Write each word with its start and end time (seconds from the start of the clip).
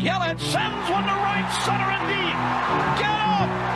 Yelich 0.00 0.38
sends 0.38 0.90
one 0.90 1.02
to 1.02 1.10
right 1.10 1.48
center 1.64 1.90
and 1.90 2.06
deep. 2.06 2.38
Get 3.00 3.10
up! 3.10 3.67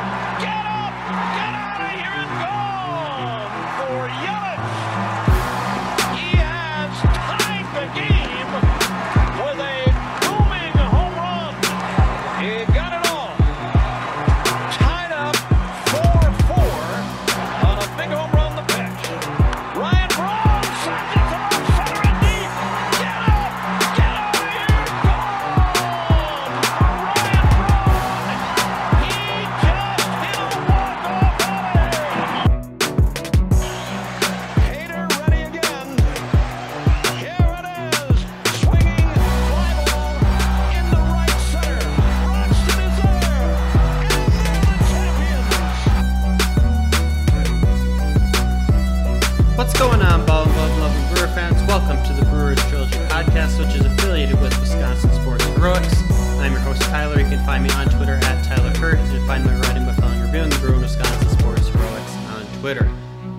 I'm 56.41 56.53
your 56.53 56.61
host, 56.61 56.83
Tyler. 56.83 57.21
You 57.21 57.29
can 57.29 57.45
find 57.47 57.63
me 57.63 57.71
on 57.71 57.89
Twitter 57.89 58.15
at 58.15 58.45
Tyler 58.45 58.71
Hurt, 58.79 58.99
and 58.99 59.27
find 59.27 59.45
my 59.45 59.55
writing 59.61 59.85
by 59.85 59.95
following 59.95 60.21
reviewing 60.21 60.51
the 60.51 60.59
Brewer 60.59 60.75
and 60.75 60.83
Wisconsin 60.83 61.29
Sports 61.39 61.69
Heroics 61.69 62.17
on 62.29 62.47
Twitter. 62.61 62.91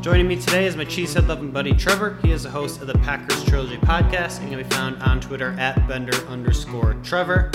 Joining 0.02 0.28
me 0.28 0.36
today 0.36 0.66
is 0.66 0.76
my 0.76 0.86
cheesehead 0.86 1.28
loving 1.28 1.52
buddy 1.52 1.74
Trevor. 1.74 2.20
He 2.22 2.32
is 2.32 2.44
the 2.44 2.50
host 2.50 2.82
of 2.82 2.88
the 2.88 2.94
Packers 3.00 3.44
Trilogy 3.46 3.78
podcast 3.78 4.40
and 4.40 4.50
can 4.50 4.58
be 4.58 4.64
found 4.64 5.02
on 5.02 5.22
Twitter 5.22 5.56
at 5.58 5.88
Bender 5.88 6.16
underscore 6.28 6.96
Trevor. 7.04 7.52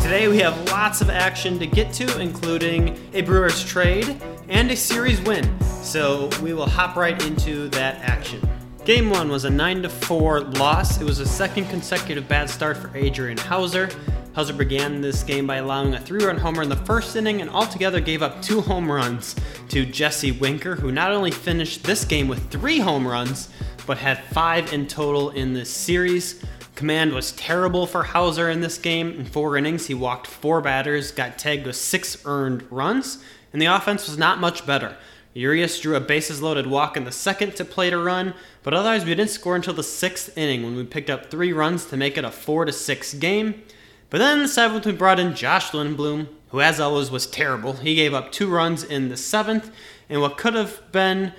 Today 0.00 0.28
we 0.28 0.38
have 0.38 0.60
lots 0.70 1.00
of 1.00 1.08
action 1.08 1.58
to 1.58 1.66
get 1.66 1.92
to, 1.94 2.20
including 2.20 2.98
a 3.14 3.22
Brewers 3.22 3.64
trade 3.64 4.20
and 4.48 4.70
a 4.70 4.76
series 4.76 5.20
win. 5.22 5.60
So 5.82 6.28
we 6.42 6.52
will 6.52 6.68
hop 6.68 6.96
right 6.96 7.20
into 7.24 7.68
that 7.70 8.02
action. 8.02 8.40
Game 8.84 9.08
one 9.08 9.30
was 9.30 9.46
a 9.46 9.50
9 9.50 9.84
to 9.84 9.88
4 9.88 10.40
loss. 10.42 11.00
It 11.00 11.04
was 11.04 11.18
a 11.18 11.26
second 11.26 11.70
consecutive 11.70 12.28
bad 12.28 12.50
start 12.50 12.76
for 12.76 12.94
Adrian 12.94 13.38
Houser. 13.38 13.88
Houser 14.34 14.52
began 14.52 15.00
this 15.00 15.22
game 15.22 15.46
by 15.46 15.56
allowing 15.56 15.94
a 15.94 16.00
three 16.00 16.22
run 16.22 16.36
homer 16.36 16.60
in 16.60 16.68
the 16.68 16.76
first 16.76 17.16
inning 17.16 17.40
and 17.40 17.48
altogether 17.48 17.98
gave 17.98 18.20
up 18.20 18.42
two 18.42 18.60
home 18.60 18.92
runs 18.92 19.36
to 19.70 19.86
Jesse 19.86 20.32
Winker, 20.32 20.74
who 20.76 20.92
not 20.92 21.12
only 21.12 21.30
finished 21.30 21.84
this 21.84 22.04
game 22.04 22.28
with 22.28 22.50
three 22.50 22.78
home 22.78 23.08
runs, 23.08 23.48
but 23.86 23.96
had 23.96 24.22
five 24.24 24.70
in 24.70 24.86
total 24.86 25.30
in 25.30 25.54
this 25.54 25.70
series. 25.70 26.44
Command 26.74 27.14
was 27.14 27.32
terrible 27.32 27.86
for 27.86 28.02
Houser 28.02 28.50
in 28.50 28.60
this 28.60 28.76
game. 28.76 29.12
In 29.12 29.24
four 29.24 29.56
innings, 29.56 29.86
he 29.86 29.94
walked 29.94 30.26
four 30.26 30.60
batters, 30.60 31.10
got 31.10 31.38
tagged 31.38 31.66
with 31.66 31.76
six 31.76 32.20
earned 32.26 32.70
runs, 32.70 33.24
and 33.54 33.62
the 33.62 33.66
offense 33.66 34.06
was 34.06 34.18
not 34.18 34.40
much 34.40 34.66
better. 34.66 34.94
Urias 35.34 35.80
drew 35.80 35.96
a 35.96 36.00
bases 36.00 36.40
loaded 36.40 36.68
walk 36.68 36.96
in 36.96 37.04
the 37.04 37.12
second 37.12 37.56
to 37.56 37.64
plate 37.64 37.92
a 37.92 37.98
run, 37.98 38.34
but 38.62 38.72
otherwise 38.72 39.04
we 39.04 39.14
didn't 39.14 39.30
score 39.30 39.56
until 39.56 39.74
the 39.74 39.82
sixth 39.82 40.36
inning 40.38 40.62
when 40.62 40.76
we 40.76 40.84
picked 40.84 41.10
up 41.10 41.28
three 41.28 41.52
runs 41.52 41.84
to 41.86 41.96
make 41.96 42.16
it 42.16 42.24
a 42.24 42.30
four 42.30 42.64
to 42.64 42.72
six 42.72 43.12
game. 43.14 43.62
But 44.10 44.18
then 44.18 44.36
in 44.38 44.42
the 44.44 44.48
seventh 44.48 44.86
we 44.86 44.92
brought 44.92 45.18
in 45.18 45.34
Josh 45.34 45.72
Lindblom, 45.72 46.28
who 46.50 46.60
as 46.60 46.78
always 46.78 47.10
was 47.10 47.26
terrible. 47.26 47.72
He 47.72 47.96
gave 47.96 48.14
up 48.14 48.30
two 48.30 48.48
runs 48.48 48.84
in 48.84 49.08
the 49.08 49.16
seventh, 49.16 49.72
and 50.08 50.20
what 50.20 50.38
could 50.38 50.54
have 50.54 50.80
been 50.92 51.32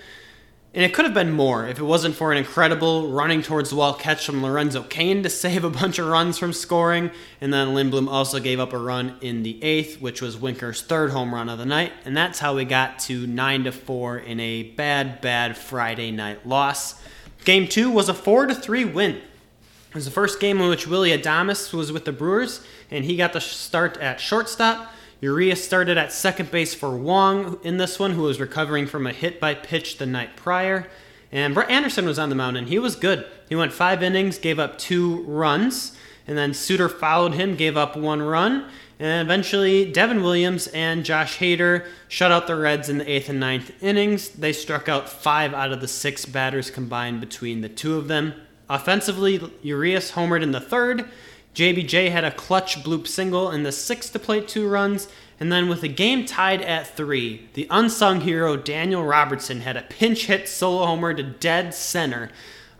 and 0.75 0.84
it 0.84 0.94
could 0.94 1.06
have 1.06 1.13
been 1.13 1.31
more 1.31 1.66
if 1.66 1.80
it 1.80 1.84
wasn't 1.84 2.16
for 2.16 2.34
an 2.34 2.38
incredible 2.38 3.08
running 3.08 3.41
towards 3.41 3.69
the 3.69 3.78
wall 3.78 3.94
catch 3.94 4.25
from 4.25 4.44
Lorenzo 4.44 4.84
Cain 4.84 5.24
to 5.24 5.30
save 5.46 5.63
a 5.63 5.69
bunch 5.69 6.00
of 6.00 6.08
runs 6.08 6.38
from 6.38 6.52
scoring. 6.52 7.12
And 7.40 7.53
then 7.53 7.69
Lindblom 7.69 8.09
also 8.09 8.41
gave 8.41 8.59
up 8.59 8.74
a 8.74 8.78
run 8.78 9.16
in 9.22 9.44
the 9.44 9.64
eighth, 9.64 10.02
which 10.02 10.22
was 10.22 10.35
Winker's 10.35 10.81
third 10.81 11.12
home 11.12 11.34
run 11.34 11.47
of 11.47 11.59
the 11.59 11.66
night. 11.66 11.94
And 12.03 12.16
that's 12.16 12.40
how 12.40 12.56
we 12.56 12.66
got 12.66 13.00
to 13.00 13.25
9 13.25 13.64
to 13.64 13.72
4 13.72 14.18
in 14.18 14.41
a 14.41 14.64
bad, 14.64 15.22
bad 15.22 15.58
Friday 15.58 16.12
night 16.12 16.46
loss. 16.46 17.02
Game 17.46 17.69
two 17.69 17.90
was 17.90 18.09
a 18.09 18.14
4 18.14 18.47
to 18.47 18.56
3 18.56 18.84
win. 18.84 19.16
It 19.16 19.96
was 19.96 20.06
the 20.06 20.12
first 20.12 20.41
game 20.41 20.59
in 20.59 20.68
which 20.68 20.88
Willie 20.88 21.18
Adames 21.18 21.72
was 21.72 21.94
with 21.94 22.03
the 22.03 22.12
Brewers, 22.12 22.59
and 22.91 23.06
he 23.06 23.16
got 23.16 23.31
the 23.31 23.40
start 23.40 23.96
at 23.97 24.19
shortstop. 24.19 24.91
Urias 25.22 25.64
started 25.64 25.98
at 25.98 26.12
second 26.12 26.52
base 26.52 26.74
for 26.74 26.96
Wong 26.96 27.59
in 27.64 27.78
this 27.78 27.98
one, 28.00 28.12
who 28.12 28.24
was 28.24 28.40
recovering 28.40 28.86
from 28.86 29.08
a 29.08 29.14
hit 29.14 29.40
by 29.40 29.53
pitch 29.53 29.98
the 29.98 30.06
night 30.06 30.36
prior. 30.36 30.88
And 31.31 31.53
Brett 31.53 31.70
Anderson 31.70 32.06
was 32.06 32.20
on 32.20 32.30
the 32.30 32.36
mound, 32.36 32.58
and 32.58 32.68
he 32.68 32.80
was 32.80 32.96
good. 32.96 33.26
He 33.50 33.56
went 33.56 33.74
five 33.74 34.03
innings, 34.03 34.38
gave 34.38 34.59
up 34.59 34.78
two 34.78 35.24
runs, 35.24 35.98
and 36.28 36.38
then 36.38 36.53
Suter 36.53 36.90
followed 36.90 37.34
him, 37.34 37.56
gave 37.56 37.78
up 37.78 37.96
one 37.96 38.22
run. 38.22 38.70
And 39.00 39.28
eventually, 39.28 39.92
Devin 39.92 40.24
Williams 40.24 40.68
and 40.68 41.03
Josh 41.03 41.40
Hader 41.40 41.86
shut 42.08 42.32
out 42.32 42.47
the 42.47 42.56
Reds 42.56 42.88
in 42.88 43.00
the 43.00 43.12
eighth 43.12 43.30
and 43.30 43.40
ninth 43.40 43.72
innings. 43.84 44.30
They 44.30 44.53
struck 44.53 44.88
out 44.88 45.09
five 45.09 45.53
out 45.53 45.74
of 45.74 45.82
the 45.82 45.88
six 45.88 46.26
batters 46.26 46.72
combined 46.72 47.20
between 47.20 47.62
the 47.62 47.70
two 47.70 47.97
of 47.97 48.08
them. 48.08 48.34
Offensively, 48.70 49.52
Urias 49.62 50.12
homered 50.12 50.42
in 50.42 50.52
the 50.52 50.62
third. 50.62 51.09
JBJ 51.55 52.11
had 52.11 52.25
a 52.25 52.31
clutch 52.31 52.83
bloop 52.83 53.07
single 53.07 53.49
in 53.49 53.63
the 53.63 53.71
sixth 53.71 54.11
to 54.11 54.19
plate 54.19 54.49
two 54.49 54.67
runs, 54.67 55.07
and 55.39 55.49
then 55.51 55.69
with 55.69 55.79
the 55.79 55.88
game 55.88 56.25
tied 56.25 56.61
at 56.61 56.85
three, 56.85 57.47
the 57.53 57.66
unsung 57.71 58.21
hero 58.21 58.57
Daniel 58.57 59.05
Robertson 59.05 59.61
had 59.61 59.77
a 59.77 59.83
pinch 59.83 60.25
hit 60.25 60.49
solo 60.49 60.85
homer 60.85 61.13
to 61.13 61.23
dead 61.23 61.73
center 61.73 62.29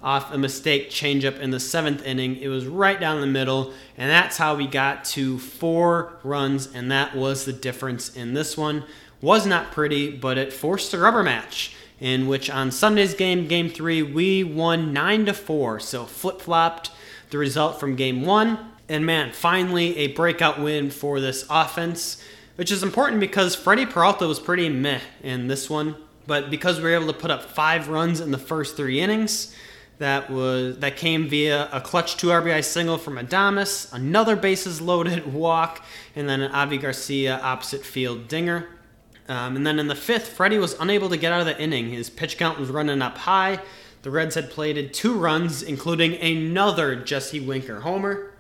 off 0.04 0.34
a 0.34 0.38
mistake 0.38 0.90
changeup 0.90 1.40
in 1.40 1.52
the 1.52 1.60
seventh 1.60 2.06
inning. 2.06 2.36
It 2.36 2.50
was 2.50 2.68
right 2.68 3.00
down 3.00 3.22
the 3.22 3.28
middle, 3.28 3.72
and 3.98 4.12
that's 4.12 4.36
how 4.36 4.56
we 4.56 4.68
got 4.68 5.06
to 5.06 5.40
four 5.40 6.18
runs, 6.22 6.68
and 6.68 6.92
that 6.92 7.16
was 7.16 7.46
the 7.46 7.54
difference 7.54 8.14
in 8.14 8.34
this 8.34 8.58
one. 8.58 8.84
Was 9.22 9.48
not 9.48 9.72
pretty, 9.72 10.12
but 10.12 10.38
it 10.38 10.52
forced 10.52 10.94
a 10.94 11.00
rubber 11.00 11.24
match 11.24 11.74
in 12.02 12.28
which 12.28 12.50
on 12.50 12.72
Sunday's 12.72 13.14
game, 13.14 13.48
game 13.48 13.70
three, 13.70 14.04
we 14.04 14.44
won 14.44 14.92
nine 14.92 15.26
to 15.26 15.34
four. 15.34 15.80
So 15.80 16.04
flip 16.04 16.42
flopped 16.42 16.92
the 17.36 17.40
result 17.40 17.82
from 17.82 17.98
game 17.98 18.22
one. 18.22 18.58
And 18.88 19.06
man, 19.06 19.34
finally 19.34 19.98
a 19.98 20.08
breakout 20.08 20.62
win 20.62 20.90
for 20.90 21.20
this 21.20 21.46
offense, 21.50 22.24
which 22.56 22.72
is 22.72 22.82
important 22.82 23.20
because 23.20 23.56
Freddie 23.56 23.86
Peralta 23.86 24.26
was 24.26 24.40
pretty 24.40 24.70
meh 24.70 25.02
in 25.22 25.48
this 25.48 25.70
one. 25.70 25.98
But 26.28 26.50
because 26.50 26.78
we 26.78 26.84
were 26.84 26.96
able 26.96 27.08
to 27.08 27.20
put 27.20 27.32
up 27.32 27.44
five 27.44 27.90
runs 27.90 28.22
in 28.22 28.32
the 28.32 28.38
first 28.38 28.78
three 28.78 29.02
innings, 29.02 29.54
that 29.98 30.30
was 30.30 30.80
that 30.80 30.96
came 30.96 31.28
via 31.28 31.70
a 31.72 31.82
clutch 31.82 32.16
two 32.16 32.28
RBI 32.28 32.64
single 32.64 32.98
from 32.98 33.18
Adames, 33.18 33.92
another 33.94 34.38
bases 34.38 34.80
loaded 34.80 35.34
walk, 35.34 35.84
and 36.16 36.30
then 36.30 36.40
an 36.42 36.52
Avi 36.54 36.78
Garcia 36.78 37.40
opposite 37.42 37.86
field 37.86 38.30
dinger. 38.30 38.68
Um, 39.28 39.58
and 39.58 39.68
then 39.68 39.78
in 39.78 39.88
the 39.88 39.96
fifth, 39.96 40.30
Freddie 40.30 40.58
was 40.58 40.74
unable 40.80 41.10
to 41.10 41.18
get 41.18 41.34
out 41.34 41.42
of 41.42 41.48
the 41.48 41.60
inning. 41.62 41.90
His 41.90 42.10
pitch 42.10 42.38
count 42.38 42.60
was 42.60 42.70
running 42.70 43.02
up 43.02 43.18
high. 43.18 43.60
The 44.06 44.12
Reds 44.12 44.36
had 44.36 44.52
plated 44.52 44.94
two 44.94 45.18
runs, 45.18 45.64
including 45.64 46.22
another 46.22 46.96
Jesse 46.96 47.40
Winker 47.40 47.80
homer. 47.80 48.34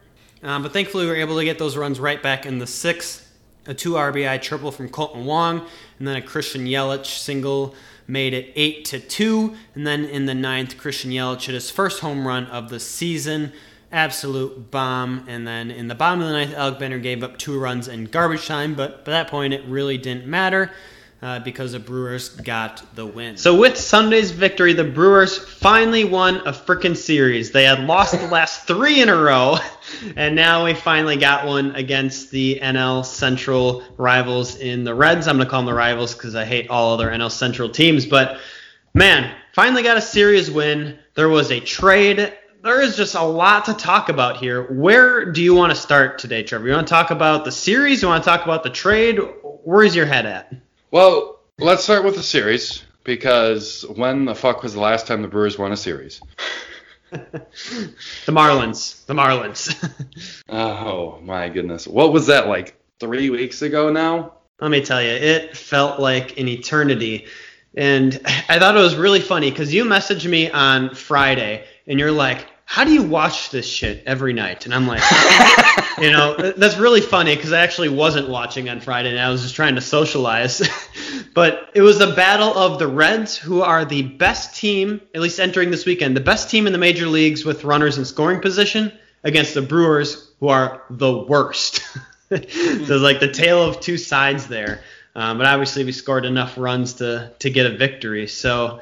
Um, 0.43 0.61
but 0.61 0.73
thankfully, 0.73 1.05
we 1.05 1.09
were 1.09 1.17
able 1.17 1.39
to 1.39 1.43
get 1.43 1.57
those 1.57 1.75
runs 1.75 1.99
right 1.99 2.21
back 2.21 2.45
in 2.45 2.59
the 2.59 2.67
sixth. 2.67 3.27
A 3.65 3.73
two 3.73 3.93
RBI 3.93 4.39
triple 4.43 4.71
from 4.71 4.89
Kolten 4.89 5.25
Wong, 5.25 5.65
and 5.97 6.07
then 6.07 6.17
a 6.17 6.21
Christian 6.21 6.67
Yelich 6.67 7.07
single 7.07 7.73
made 8.05 8.35
it 8.35 8.53
eight 8.55 8.85
to 8.85 8.99
two. 8.99 9.55
And 9.73 9.87
then 9.87 10.05
in 10.05 10.27
the 10.27 10.35
ninth, 10.35 10.77
Christian 10.77 11.09
Yelich 11.09 11.47
hit 11.47 11.55
his 11.55 11.71
first 11.71 11.99
home 11.99 12.27
run 12.27 12.45
of 12.45 12.69
the 12.69 12.79
season, 12.79 13.51
absolute 13.91 14.69
bomb. 14.69 15.25
And 15.27 15.47
then 15.47 15.71
in 15.71 15.87
the 15.87 15.95
bottom 15.95 16.21
of 16.21 16.27
the 16.27 16.33
ninth, 16.33 16.53
Alec 16.53 16.77
Bender 16.77 16.99
gave 16.99 17.23
up 17.23 17.39
two 17.39 17.59
runs 17.59 17.87
in 17.87 18.05
garbage 18.05 18.45
time, 18.45 18.75
but 18.75 19.03
by 19.03 19.13
that 19.13 19.29
point, 19.29 19.51
it 19.51 19.65
really 19.65 19.97
didn't 19.97 20.27
matter 20.27 20.71
uh, 21.21 21.39
because 21.39 21.71
the 21.71 21.79
Brewers 21.79 22.29
got 22.29 22.83
the 22.95 23.05
win. 23.05 23.37
So 23.37 23.57
with 23.57 23.77
Sunday's 23.77 24.31
victory, 24.31 24.73
the 24.73 24.83
Brewers 24.83 25.37
finally 25.37 26.03
won 26.03 26.37
a 26.45 26.51
freaking 26.51 26.95
series. 26.95 27.51
They 27.51 27.63
had 27.63 27.79
lost 27.81 28.11
the 28.11 28.27
last 28.27 28.67
three 28.67 29.01
in 29.01 29.09
a 29.09 29.15
row, 29.15 29.57
and 30.15 30.35
now 30.35 30.65
we 30.65 30.73
finally 30.73 31.17
got 31.17 31.47
one 31.47 31.75
against 31.75 32.31
the 32.31 32.59
NL 32.61 33.05
Central 33.05 33.83
rivals 33.97 34.57
in 34.57 34.83
the 34.83 34.93
Reds. 34.93 35.27
I'm 35.27 35.37
gonna 35.37 35.49
call 35.49 35.61
them 35.61 35.67
the 35.67 35.73
rivals 35.73 36.13
because 36.13 36.35
I 36.35 36.45
hate 36.45 36.69
all 36.69 36.93
other 36.93 37.09
NL 37.09 37.31
Central 37.31 37.69
teams, 37.69 38.05
but 38.05 38.39
man, 38.93 39.33
finally 39.53 39.83
got 39.83 39.97
a 39.97 40.01
series 40.01 40.51
win. 40.51 40.99
There 41.15 41.29
was 41.29 41.51
a 41.51 41.59
trade. 41.59 42.33
There 42.61 42.81
is 42.81 42.97
just 42.97 43.15
a 43.15 43.23
lot 43.23 43.65
to 43.65 43.73
talk 43.73 44.09
about 44.09 44.37
here. 44.37 44.73
Where 44.73 45.31
do 45.31 45.41
you 45.41 45.53
want 45.53 45.71
to 45.71 45.75
start 45.75 46.17
today, 46.17 46.43
Trevor? 46.43 46.67
You 46.67 46.73
want 46.73 46.87
to 46.87 46.91
talk 46.91 47.11
about 47.11 47.45
the 47.45 47.51
series? 47.51 48.01
You 48.01 48.07
want 48.07 48.23
to 48.23 48.29
talk 48.29 48.43
about 48.43 48.63
the 48.63 48.71
trade? 48.71 49.19
Where's 49.63 49.95
your 49.95 50.07
head 50.07 50.25
at? 50.25 50.64
Well, 50.95 51.41
let's 51.59 51.83
start 51.83 52.05
with 52.05 52.15
the 52.15 52.23
series 52.23 52.81
because 53.03 53.83
when 53.95 54.23
the 54.23 54.33
fuck 54.33 54.63
was 54.63 54.75
the 54.75 54.79
last 54.79 55.07
time 55.07 55.21
the 55.21 55.27
Brewers 55.27 55.59
won 55.59 55.73
a 55.73 55.75
series? 55.75 56.21
the 57.11 57.45
Marlins. 58.27 59.05
The 59.05 59.13
Marlins. 59.13 59.75
oh 60.47 61.19
my 61.19 61.49
goodness. 61.49 61.85
What 61.85 62.13
was 62.13 62.27
that 62.27 62.47
like 62.47 62.79
three 63.01 63.29
weeks 63.29 63.61
ago 63.61 63.91
now? 63.91 64.35
Let 64.61 64.71
me 64.71 64.85
tell 64.85 65.01
you, 65.01 65.09
it 65.09 65.57
felt 65.57 65.99
like 65.99 66.39
an 66.39 66.47
eternity. 66.47 67.25
And 67.75 68.17
I 68.47 68.57
thought 68.57 68.77
it 68.77 68.79
was 68.79 68.95
really 68.95 69.19
funny 69.19 69.49
because 69.49 69.73
you 69.73 69.83
messaged 69.83 70.29
me 70.29 70.49
on 70.49 70.95
Friday 70.95 71.65
and 71.87 71.99
you're 71.99 72.13
like, 72.13 72.47
how 72.65 72.83
do 72.83 72.91
you 72.91 73.03
watch 73.03 73.51
this 73.51 73.67
shit 73.67 74.03
every 74.05 74.33
night? 74.33 74.65
And 74.65 74.73
I'm 74.73 74.87
like, 74.87 75.01
you 75.99 76.11
know, 76.11 76.35
that's 76.57 76.77
really 76.77 76.99
funny 76.99 77.35
because 77.35 77.53
I 77.53 77.61
actually 77.61 77.89
wasn't 77.89 78.27
watching 78.27 78.69
on 78.69 78.81
Friday 78.81 79.11
and 79.11 79.19
I 79.19 79.29
was 79.29 79.43
just 79.43 79.55
trying 79.55 79.75
to 79.75 79.81
socialize. 79.81 80.67
but 81.35 81.69
it 81.75 81.81
was 81.81 82.01
a 82.01 82.13
battle 82.15 82.57
of 82.57 82.79
the 82.79 82.87
Reds, 82.87 83.37
who 83.37 83.61
are 83.61 83.85
the 83.85 84.01
best 84.01 84.55
team, 84.55 84.99
at 85.13 85.21
least 85.21 85.39
entering 85.39 85.69
this 85.69 85.85
weekend, 85.85 86.17
the 86.17 86.21
best 86.21 86.49
team 86.49 86.65
in 86.65 86.73
the 86.73 86.79
major 86.79 87.07
leagues 87.07 87.45
with 87.45 87.63
runners 87.63 87.99
in 87.99 88.05
scoring 88.05 88.41
position, 88.41 88.91
against 89.23 89.53
the 89.53 89.61
Brewers, 89.61 90.31
who 90.39 90.47
are 90.47 90.83
the 90.89 91.11
worst. 91.11 91.75
so 92.29 92.37
it's 92.41 92.89
like 92.89 93.19
the 93.19 93.31
tale 93.31 93.61
of 93.61 93.79
two 93.79 93.97
sides 93.97 94.47
there. 94.47 94.81
Um, 95.15 95.37
but 95.37 95.47
obviously, 95.47 95.85
we 95.85 95.93
scored 95.93 96.25
enough 96.25 96.57
runs 96.57 96.95
to 96.95 97.31
to 97.39 97.49
get 97.49 97.65
a 97.65 97.77
victory. 97.77 98.27
So 98.27 98.81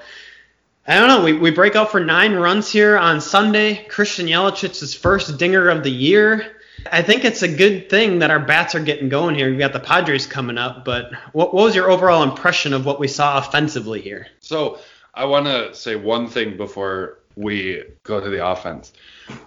I 0.85 1.00
don't 1.00 1.07
know. 1.07 1.24
We, 1.24 1.33
we 1.33 1.51
break 1.51 1.75
out 1.75 1.91
for 1.91 2.01
nine 2.01 2.33
runs 2.33 2.69
here 2.69 2.97
on 2.97 3.21
Sunday. 3.21 3.85
Christian 3.85 4.27
Yelich's 4.27 4.94
first 4.94 5.38
dinger 5.38 5.69
of 5.69 5.83
the 5.83 5.91
year. 5.91 6.57
I 6.91 7.01
think 7.01 7.24
it's 7.24 7.41
a 7.41 7.47
good 7.47 7.89
thing 7.89 8.19
that 8.19 8.31
our 8.31 8.39
bats 8.39 8.75
are 8.75 8.81
getting 8.81 9.07
going 9.07 9.35
here. 9.35 9.50
We've 9.50 9.59
got 9.59 9.71
the 9.71 9.80
Padres 9.80 10.27
coming 10.27 10.57
up, 10.57 10.83
but 10.83 11.13
what, 11.31 11.53
what 11.53 11.63
was 11.63 11.75
your 11.75 11.89
overall 11.89 12.24
impression 12.24 12.74
of 12.74 12.85
what 12.85 13.00
we 13.00 13.07
saw 13.07 13.38
offensively 13.38 14.01
here? 14.01 14.27
So 14.41 14.80
I 15.13 15.24
want 15.25 15.45
to 15.45 15.74
say 15.74 15.95
one 15.95 16.27
thing 16.27 16.57
before 16.57 17.19
we 17.38 17.83
go 18.03 18.19
to 18.19 18.30
the 18.30 18.45
offense. 18.45 18.91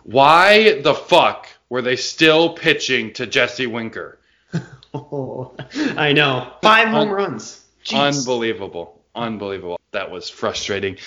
Why 0.05 0.81
the 0.81 0.95
fuck 0.95 1.49
were 1.69 1.83
they 1.83 1.97
still 1.97 2.55
pitching 2.55 3.13
to 3.15 3.27
Jesse 3.27 3.67
Winker? 3.67 4.19
oh, 4.95 5.55
I 5.97 6.13
know. 6.13 6.53
Five 6.63 6.89
home 6.89 7.11
runs. 7.11 7.63
Jeez. 7.85 8.19
Unbelievable. 8.19 8.96
Unbelievable. 9.17 9.81
That 9.93 10.11
was 10.11 10.29
frustrating. 10.29 10.99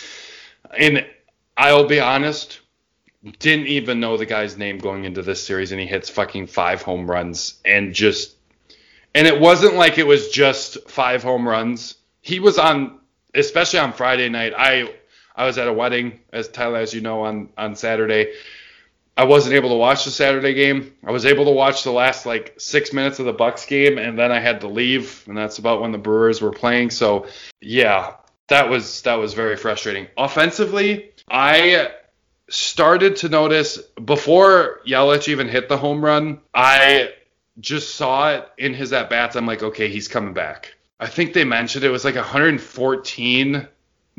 And 0.77 1.05
I'll 1.55 1.87
be 1.87 1.99
honest, 1.99 2.59
didn't 3.39 3.67
even 3.67 3.99
know 3.99 4.17
the 4.17 4.25
guy's 4.25 4.57
name 4.57 4.79
going 4.79 5.05
into 5.05 5.21
this 5.21 5.43
series, 5.43 5.71
and 5.71 5.79
he 5.79 5.87
hits 5.87 6.09
fucking 6.09 6.47
five 6.47 6.81
home 6.81 7.09
runs 7.09 7.59
and 7.63 7.93
just. 7.93 8.35
And 9.13 9.27
it 9.27 9.39
wasn't 9.39 9.75
like 9.75 9.97
it 9.97 10.07
was 10.07 10.29
just 10.29 10.89
five 10.89 11.23
home 11.23 11.47
runs. 11.47 11.95
He 12.21 12.39
was 12.39 12.57
on, 12.57 12.99
especially 13.33 13.79
on 13.79 13.93
Friday 13.93 14.29
night. 14.29 14.53
I 14.57 14.93
I 15.35 15.45
was 15.45 15.57
at 15.57 15.67
a 15.67 15.73
wedding, 15.73 16.19
as 16.33 16.47
Tyler, 16.47 16.79
as 16.79 16.93
you 16.93 17.01
know, 17.01 17.23
on 17.23 17.49
on 17.57 17.75
Saturday. 17.75 18.33
I 19.19 19.25
wasn't 19.25 19.55
able 19.55 19.67
to 19.71 19.75
watch 19.75 20.05
the 20.05 20.11
Saturday 20.11 20.53
game. 20.53 20.95
I 21.05 21.11
was 21.11 21.25
able 21.25 21.43
to 21.43 21.51
watch 21.51 21.83
the 21.83 21.91
last 21.91 22.25
like 22.25 22.53
six 22.57 22.93
minutes 22.93 23.19
of 23.19 23.25
the 23.25 23.33
Bucks 23.33 23.65
game, 23.65 23.97
and 23.97 24.17
then 24.17 24.31
I 24.31 24.39
had 24.39 24.61
to 24.61 24.69
leave, 24.69 25.25
and 25.27 25.37
that's 25.37 25.57
about 25.57 25.81
when 25.81 25.91
the 25.91 25.97
Brewers 25.97 26.41
were 26.41 26.53
playing. 26.53 26.89
So 26.89 27.27
yeah, 27.59 28.13
that 28.47 28.69
was 28.69 29.01
that 29.01 29.15
was 29.15 29.33
very 29.33 29.57
frustrating. 29.57 30.07
Offensively, 30.15 31.11
I 31.29 31.91
started 32.49 33.17
to 33.17 33.27
notice 33.27 33.77
before 34.05 34.79
Yelich 34.87 35.27
even 35.27 35.49
hit 35.49 35.67
the 35.67 35.77
home 35.77 36.03
run, 36.03 36.39
I 36.53 37.09
just 37.59 37.95
saw 37.95 38.31
it 38.31 38.49
in 38.57 38.73
his 38.73 38.93
at 38.93 39.09
bats. 39.09 39.35
I'm 39.35 39.45
like, 39.45 39.63
okay, 39.63 39.89
he's 39.89 40.07
coming 40.07 40.33
back. 40.33 40.73
I 40.97 41.07
think 41.07 41.33
they 41.33 41.43
mentioned 41.43 41.83
it 41.83 41.89
was 41.89 42.05
like 42.05 42.15
114 42.15 43.67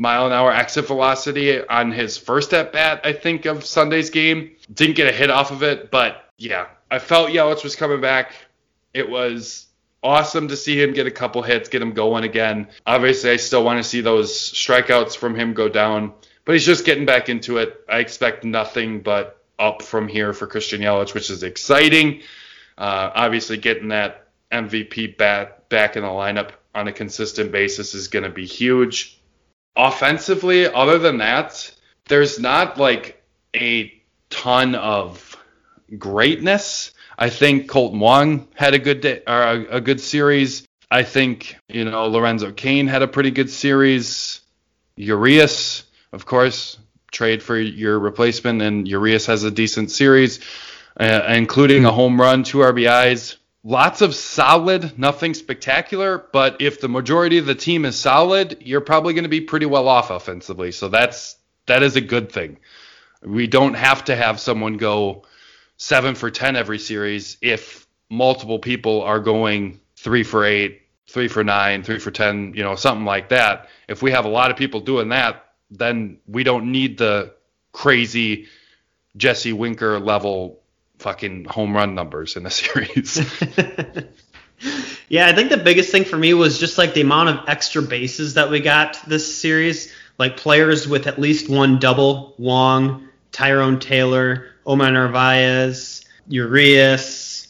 mile 0.00 0.26
an 0.26 0.32
hour 0.32 0.50
exit 0.50 0.86
velocity 0.86 1.62
on 1.68 1.92
his 1.92 2.16
first 2.16 2.54
at 2.54 2.72
bat, 2.72 3.02
I 3.04 3.12
think, 3.12 3.44
of 3.44 3.66
Sunday's 3.66 4.08
game. 4.08 4.52
Didn't 4.72 4.96
get 4.96 5.06
a 5.06 5.12
hit 5.12 5.28
off 5.28 5.50
of 5.50 5.62
it, 5.62 5.90
but 5.90 6.24
yeah, 6.38 6.68
I 6.90 6.98
felt 6.98 7.28
Yelich 7.28 7.62
was 7.62 7.76
coming 7.76 8.00
back. 8.00 8.32
It 8.94 9.10
was 9.10 9.66
awesome 10.02 10.48
to 10.48 10.56
see 10.56 10.80
him 10.80 10.94
get 10.94 11.06
a 11.06 11.10
couple 11.10 11.42
hits, 11.42 11.68
get 11.68 11.82
him 11.82 11.92
going 11.92 12.24
again. 12.24 12.68
Obviously, 12.86 13.28
I 13.28 13.36
still 13.36 13.62
want 13.62 13.76
to 13.76 13.84
see 13.86 14.00
those 14.00 14.32
strikeouts 14.32 15.18
from 15.18 15.34
him 15.34 15.52
go 15.52 15.68
down, 15.68 16.14
but 16.46 16.52
he's 16.52 16.64
just 16.64 16.86
getting 16.86 17.04
back 17.04 17.28
into 17.28 17.58
it. 17.58 17.84
I 17.86 17.98
expect 17.98 18.42
nothing 18.42 19.02
but 19.02 19.44
up 19.58 19.82
from 19.82 20.08
here 20.08 20.32
for 20.32 20.46
Christian 20.46 20.80
Yelich, 20.80 21.12
which 21.12 21.28
is 21.28 21.42
exciting. 21.42 22.22
Uh, 22.78 23.10
obviously, 23.14 23.58
getting 23.58 23.88
that 23.88 24.28
MVP 24.50 25.18
bat 25.18 25.68
back 25.68 25.96
in 25.96 26.02
the 26.02 26.08
lineup 26.08 26.52
on 26.74 26.88
a 26.88 26.92
consistent 26.92 27.52
basis 27.52 27.92
is 27.92 28.08
going 28.08 28.22
to 28.22 28.30
be 28.30 28.46
huge 28.46 29.19
offensively, 29.76 30.66
other 30.66 30.98
than 30.98 31.18
that, 31.18 31.72
there's 32.08 32.38
not 32.38 32.78
like 32.78 33.22
a 33.54 33.92
ton 34.30 34.74
of 34.74 35.36
greatness. 35.98 36.92
I 37.18 37.30
think 37.30 37.70
Kolten 37.70 37.98
Wong 37.98 38.48
had 38.54 38.74
a 38.74 38.78
good 38.78 39.00
day, 39.00 39.22
or 39.26 39.42
a, 39.42 39.76
a 39.76 39.80
good 39.80 40.00
series. 40.00 40.66
I 40.90 41.02
think 41.02 41.56
you 41.68 41.84
know 41.84 42.06
Lorenzo 42.06 42.52
Cain 42.52 42.86
had 42.86 43.02
a 43.02 43.08
pretty 43.08 43.30
good 43.30 43.50
series. 43.50 44.40
Urias, 44.96 45.84
of 46.12 46.26
course, 46.26 46.78
trade 47.10 47.42
for 47.42 47.58
your 47.58 47.98
replacement, 47.98 48.62
and 48.62 48.88
Urias 48.88 49.26
has 49.26 49.44
a 49.44 49.50
decent 49.50 49.90
series, 49.90 50.40
uh, 50.98 51.22
including 51.28 51.84
a 51.84 51.92
home 51.92 52.20
run, 52.20 52.42
two 52.42 52.58
RBIs 52.58 53.36
lots 53.62 54.00
of 54.00 54.14
solid, 54.14 54.98
nothing 54.98 55.34
spectacular, 55.34 56.24
but 56.32 56.60
if 56.60 56.80
the 56.80 56.88
majority 56.88 57.38
of 57.38 57.46
the 57.46 57.54
team 57.54 57.84
is 57.84 57.98
solid, 57.98 58.58
you're 58.60 58.80
probably 58.80 59.14
going 59.14 59.24
to 59.24 59.28
be 59.30 59.40
pretty 59.40 59.66
well 59.66 59.88
off 59.88 60.10
offensively. 60.10 60.72
So 60.72 60.88
that's 60.88 61.36
that 61.66 61.82
is 61.82 61.96
a 61.96 62.00
good 62.00 62.32
thing. 62.32 62.58
We 63.22 63.46
don't 63.46 63.74
have 63.74 64.04
to 64.06 64.16
have 64.16 64.40
someone 64.40 64.76
go 64.76 65.24
7 65.76 66.14
for 66.14 66.30
10 66.30 66.56
every 66.56 66.78
series 66.78 67.36
if 67.42 67.86
multiple 68.08 68.58
people 68.58 69.02
are 69.02 69.20
going 69.20 69.80
3 69.96 70.22
for 70.24 70.44
8, 70.44 70.80
3 71.08 71.28
for 71.28 71.44
9, 71.44 71.82
3 71.82 71.98
for 71.98 72.10
10, 72.10 72.54
you 72.54 72.62
know, 72.62 72.74
something 72.76 73.04
like 73.04 73.28
that. 73.28 73.68
If 73.88 74.02
we 74.02 74.10
have 74.12 74.24
a 74.24 74.28
lot 74.28 74.50
of 74.50 74.56
people 74.56 74.80
doing 74.80 75.10
that, 75.10 75.44
then 75.70 76.18
we 76.26 76.42
don't 76.42 76.72
need 76.72 76.98
the 76.98 77.34
crazy 77.72 78.48
Jesse 79.16 79.52
Winker 79.52 80.00
level 80.00 80.60
fucking 81.00 81.46
home 81.46 81.74
run 81.74 81.94
numbers 81.94 82.36
in 82.36 82.42
the 82.42 82.50
series. 82.50 83.18
yeah, 85.08 85.26
I 85.26 85.32
think 85.32 85.50
the 85.50 85.56
biggest 85.56 85.90
thing 85.90 86.04
for 86.04 86.16
me 86.16 86.34
was 86.34 86.58
just 86.58 86.78
like 86.78 86.94
the 86.94 87.00
amount 87.00 87.30
of 87.30 87.48
extra 87.48 87.82
bases 87.82 88.34
that 88.34 88.50
we 88.50 88.60
got 88.60 89.00
this 89.06 89.40
series. 89.40 89.92
Like 90.18 90.36
players 90.36 90.86
with 90.86 91.06
at 91.06 91.18
least 91.18 91.48
one 91.48 91.78
double, 91.78 92.34
Wong, 92.36 93.08
Tyrone 93.32 93.78
Taylor, 93.80 94.48
Omar 94.66 94.90
Narvaez, 94.90 96.04
Urias, 96.28 97.40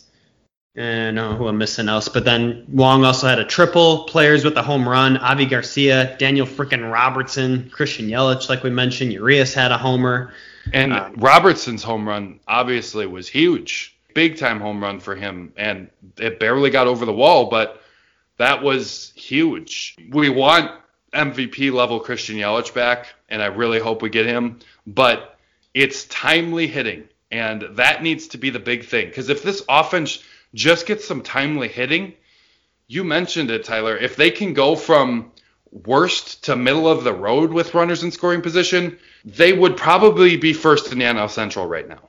don't 0.77 0.87
oh, 0.87 1.11
know 1.11 1.37
who 1.37 1.49
I'm 1.49 1.59
missing 1.59 1.89
else. 1.89 2.09
But 2.09 2.25
then 2.25 2.65
Wong 2.69 3.05
also 3.05 3.27
had 3.27 3.39
a 3.39 3.45
triple. 3.45 4.05
Players 4.05 4.45
with 4.45 4.57
a 4.57 4.63
home 4.63 4.89
run: 4.89 5.17
Avi 5.17 5.47
Garcia, 5.47 6.17
Daniel 6.19 6.47
frickin' 6.47 6.91
Robertson, 6.91 7.69
Christian 7.71 8.07
Yelich, 8.07 8.49
like 8.49 8.63
we 8.63 8.71
mentioned. 8.71 9.13
Urias 9.13 9.53
had 9.53 9.73
a 9.73 9.79
homer. 9.79 10.33
And 10.73 10.93
um, 10.93 11.15
Robertson's 11.17 11.83
home 11.83 12.09
run 12.09 12.41
obviously 12.47 13.07
was 13.07 13.29
huge. 13.29 13.97
Big 14.15 14.39
time 14.39 14.61
home 14.61 14.83
run 14.83 15.01
for 15.01 15.15
him. 15.15 15.53
And 15.57 15.91
it 16.19 16.41
barely 16.41 16.71
got 16.71 16.87
over 16.87 17.05
the 17.05 17.13
wall, 17.13 17.47
but 17.47 17.83
that 18.39 18.63
was 18.63 19.13
huge. 19.17 19.97
We 20.11 20.31
want 20.31 20.71
MVP 21.13 21.73
level 21.73 22.01
Christian 22.01 22.37
Yelich 22.37 22.73
back, 22.73 23.09
and 23.29 23.43
I 23.43 23.47
really 23.47 23.79
hope 23.79 24.03
we 24.03 24.11
get 24.11 24.27
him. 24.27 24.59
But 24.87 25.39
it's 25.75 26.05
timely 26.07 26.67
hitting, 26.67 27.09
and 27.31 27.63
that 27.73 28.03
needs 28.03 28.29
to 28.29 28.39
be 28.39 28.51
the 28.51 28.59
big 28.59 28.85
thing. 28.85 29.09
Because 29.09 29.29
if 29.29 29.43
this 29.43 29.63
offense 29.69 30.23
just 30.55 30.87
gets 30.87 31.07
some 31.07 31.23
timely 31.23 31.69
hitting, 31.69 32.15
you 32.89 33.05
mentioned 33.05 33.51
it, 33.51 33.65
Tyler. 33.65 33.97
If 33.97 34.17
they 34.17 34.31
can 34.31 34.53
go 34.53 34.75
from 34.75 35.33
worst 35.73 36.45
to 36.45 36.57
middle 36.57 36.89
of 36.89 37.05
the 37.05 37.13
road 37.13 37.53
with 37.53 37.75
runners 37.75 38.03
in 38.03 38.11
scoring 38.11 38.43
position, 38.43 38.99
they 39.25 39.53
would 39.53 39.77
probably 39.77 40.37
be 40.37 40.53
first 40.53 40.93
in 40.93 40.99
the 40.99 41.05
NL 41.05 41.31
Central 41.31 41.67
right 41.67 41.89
now. 41.89 42.09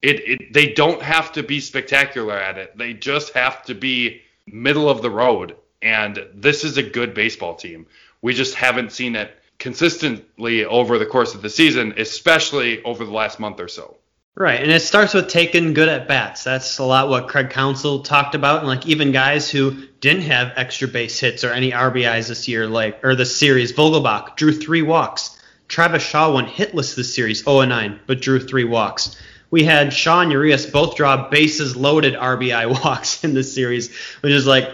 It, 0.00 0.28
it 0.28 0.52
they 0.52 0.72
don't 0.72 1.02
have 1.02 1.32
to 1.32 1.42
be 1.42 1.60
spectacular 1.60 2.38
at 2.38 2.58
it. 2.58 2.76
They 2.76 2.94
just 2.94 3.32
have 3.34 3.64
to 3.64 3.74
be 3.74 4.22
middle 4.46 4.88
of 4.88 5.02
the 5.02 5.10
road. 5.10 5.56
And 5.80 6.26
this 6.34 6.64
is 6.64 6.76
a 6.76 6.82
good 6.82 7.14
baseball 7.14 7.54
team. 7.54 7.86
We 8.20 8.34
just 8.34 8.54
haven't 8.54 8.92
seen 8.92 9.16
it 9.16 9.36
consistently 9.58 10.64
over 10.64 10.98
the 10.98 11.06
course 11.06 11.34
of 11.34 11.42
the 11.42 11.50
season, 11.50 11.94
especially 11.96 12.82
over 12.82 13.04
the 13.04 13.12
last 13.12 13.38
month 13.38 13.60
or 13.60 13.68
so. 13.68 13.96
Right, 14.34 14.62
and 14.62 14.70
it 14.70 14.80
starts 14.80 15.12
with 15.12 15.28
taking 15.28 15.74
good 15.74 15.90
at 15.90 16.08
bats. 16.08 16.44
That's 16.44 16.78
a 16.78 16.84
lot 16.84 17.10
what 17.10 17.28
Craig 17.28 17.50
Counsell 17.50 18.00
talked 18.00 18.34
about, 18.34 18.60
and 18.60 18.66
like 18.66 18.86
even 18.86 19.12
guys 19.12 19.50
who 19.50 19.86
didn't 20.00 20.22
have 20.22 20.54
extra 20.56 20.88
base 20.88 21.20
hits 21.20 21.44
or 21.44 21.52
any 21.52 21.72
RBIs 21.72 22.28
this 22.28 22.48
year, 22.48 22.66
like 22.66 23.04
or 23.04 23.14
the 23.14 23.26
series, 23.26 23.74
Vogelbach 23.74 24.36
drew 24.36 24.52
three 24.52 24.80
walks. 24.80 25.38
Travis 25.68 26.02
Shaw 26.02 26.34
went 26.34 26.48
hitless 26.48 26.96
this 26.96 27.14
series, 27.14 27.44
0 27.44 27.66
9, 27.66 28.00
but 28.06 28.22
drew 28.22 28.40
three 28.40 28.64
walks. 28.64 29.20
We 29.50 29.64
had 29.64 29.92
Shaw 29.92 30.22
and 30.22 30.32
Urias 30.32 30.64
both 30.64 30.96
draw 30.96 31.28
bases 31.28 31.76
loaded 31.76 32.14
RBI 32.14 32.82
walks 32.84 33.22
in 33.24 33.34
this 33.34 33.54
series, 33.54 33.94
which 34.22 34.32
is 34.32 34.46
like 34.46 34.70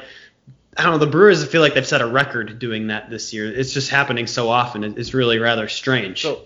I 0.77 0.85
don't 0.85 0.93
know. 0.93 0.99
The 0.99 1.11
Brewers 1.11 1.45
feel 1.45 1.63
like 1.63 1.75
they've 1.75 1.85
set 1.85 2.01
a 2.01 2.07
record 2.07 2.61
doing 2.61 2.87
that 2.87 3.11
this 3.11 3.33
year. 3.33 3.53
It's 3.53 3.73
just 3.73 3.91
happening 3.91 4.29
so 4.29 4.49
often. 4.49 4.85
It's 4.85 5.15
really 5.15 5.41
rather 5.41 5.67
strange. 5.67 6.23
So 6.23 6.43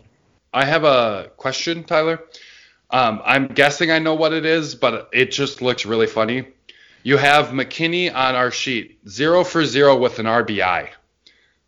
I 0.55 0.65
have 0.65 0.85
a 0.85 1.31
question, 1.37 1.85
Tyler. 1.85 2.19
Um, 2.93 3.23
I'm 3.25 3.49
guessing 3.49 3.91
I 3.91 3.99
know 3.99 4.15
what 4.15 4.33
it 4.33 4.45
is, 4.45 4.75
but 4.75 5.09
it 5.13 5.33
just 5.33 5.63
looks 5.63 5.87
really 5.87 6.07
funny. 6.07 6.47
You 7.03 7.17
have 7.17 7.47
McKinney 7.49 8.15
on 8.15 8.35
our 8.35 8.51
sheet, 8.51 8.99
zero 9.09 9.43
for 9.45 9.65
zero 9.65 9.97
with 9.99 10.19
an 10.19 10.27
RBI. 10.27 10.91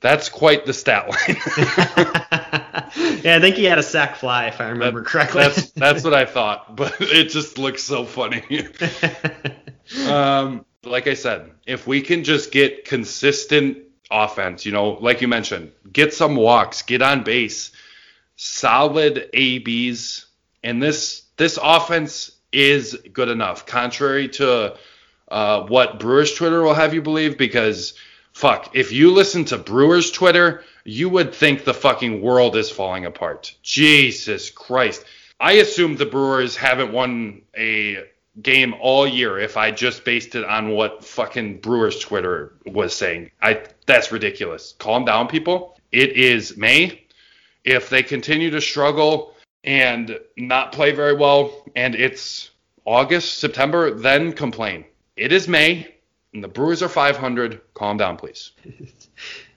That's 0.01 0.29
quite 0.29 0.67
the 0.67 0.75
stat 0.75 1.09
line. 1.09 1.39
yeah, 3.25 3.37
I 3.37 3.41
think 3.41 3.57
he 3.57 3.65
had 3.65 3.79
a 3.79 3.83
sac 3.83 4.17
fly, 4.17 4.47
if 4.49 4.61
I 4.61 4.69
remember 4.69 5.01
That- 5.01 5.09
correctly. 5.09 5.41
That's 5.43 5.71
that's 5.71 6.05
what 6.05 6.13
I 6.13 6.25
thought, 6.37 6.77
but 6.77 6.95
it 7.01 7.31
just 7.31 7.57
looks 7.59 7.83
so 7.83 8.05
funny. 8.05 8.43
um, 10.07 10.67
like 10.85 11.07
I 11.07 11.15
said, 11.15 11.51
if 11.67 11.87
we 11.87 12.03
can 12.03 12.23
just 12.23 12.53
get 12.53 12.85
consistent 12.85 13.79
offense, 14.11 14.67
you 14.67 14.73
know, 14.73 14.91
like 15.01 15.23
you 15.23 15.29
mentioned, 15.29 15.73
get 15.91 16.13
some 16.13 16.37
walks, 16.37 16.83
get 16.83 17.01
on 17.01 17.25
base, 17.25 17.73
solid 18.37 19.31
ABs, 19.33 20.27
and 20.65 20.83
this 20.83 21.23
this 21.37 21.59
offense 21.63 22.33
is 22.53 22.99
good 23.13 23.29
enough. 23.29 23.67
Contrary 23.67 24.29
to 24.29 24.77
uh, 25.29 25.63
what 25.67 26.01
Brewers 26.01 26.35
Twitter 26.35 26.63
will 26.63 26.75
have 26.75 26.95
you 26.95 27.03
believe, 27.03 27.39
because 27.39 27.95
fuck, 28.33 28.75
if 28.75 28.91
you 28.93 29.13
listen 29.13 29.45
to 29.47 29.59
Brewers 29.59 30.11
Twitter, 30.11 30.65
you 30.85 31.09
would 31.09 31.35
think 31.35 31.65
the 31.65 31.75
fucking 31.75 32.21
world 32.21 32.57
is 32.57 32.71
falling 32.71 33.05
apart. 33.05 33.55
Jesus 33.63 34.51
Christ. 34.51 35.05
I 35.41 35.53
assume 35.55 35.97
the 35.97 36.07
Brewers 36.07 36.57
haven't 36.57 36.93
won 36.93 37.43
a 37.57 38.05
game 38.41 38.75
all 38.81 39.07
year 39.07 39.39
if 39.39 39.57
I 39.57 39.71
just 39.71 40.05
based 40.05 40.35
it 40.35 40.45
on 40.45 40.71
what 40.71 41.05
fucking 41.05 41.61
Brewers 41.61 41.99
Twitter 41.99 42.55
was 42.65 42.95
saying. 42.95 43.31
I 43.43 43.63
that's 43.87 44.13
ridiculous. 44.13 44.75
Calm 44.79 45.05
down, 45.05 45.29
people. 45.29 45.77
It 45.93 46.13
is 46.13 46.57
May. 46.57 47.03
If 47.65 47.89
they 47.89 48.03
continue 48.03 48.51
to 48.51 48.61
struggle 48.61 49.34
and 49.65 50.19
not 50.37 50.73
play 50.73 50.93
very 50.93 51.15
well 51.15 51.65
and 51.75 51.95
it's 51.95 52.51
August, 52.85 53.39
September, 53.39 53.91
then 53.91 54.33
complain. 54.33 54.85
It 55.17 55.33
is 55.33 55.49
May 55.49 55.95
and 56.33 56.45
the 56.45 56.49
Brewers 56.49 56.83
are 56.83 56.89
500. 56.89 57.61
Calm 57.75 57.97
down, 57.97 58.17
please. 58.17 58.53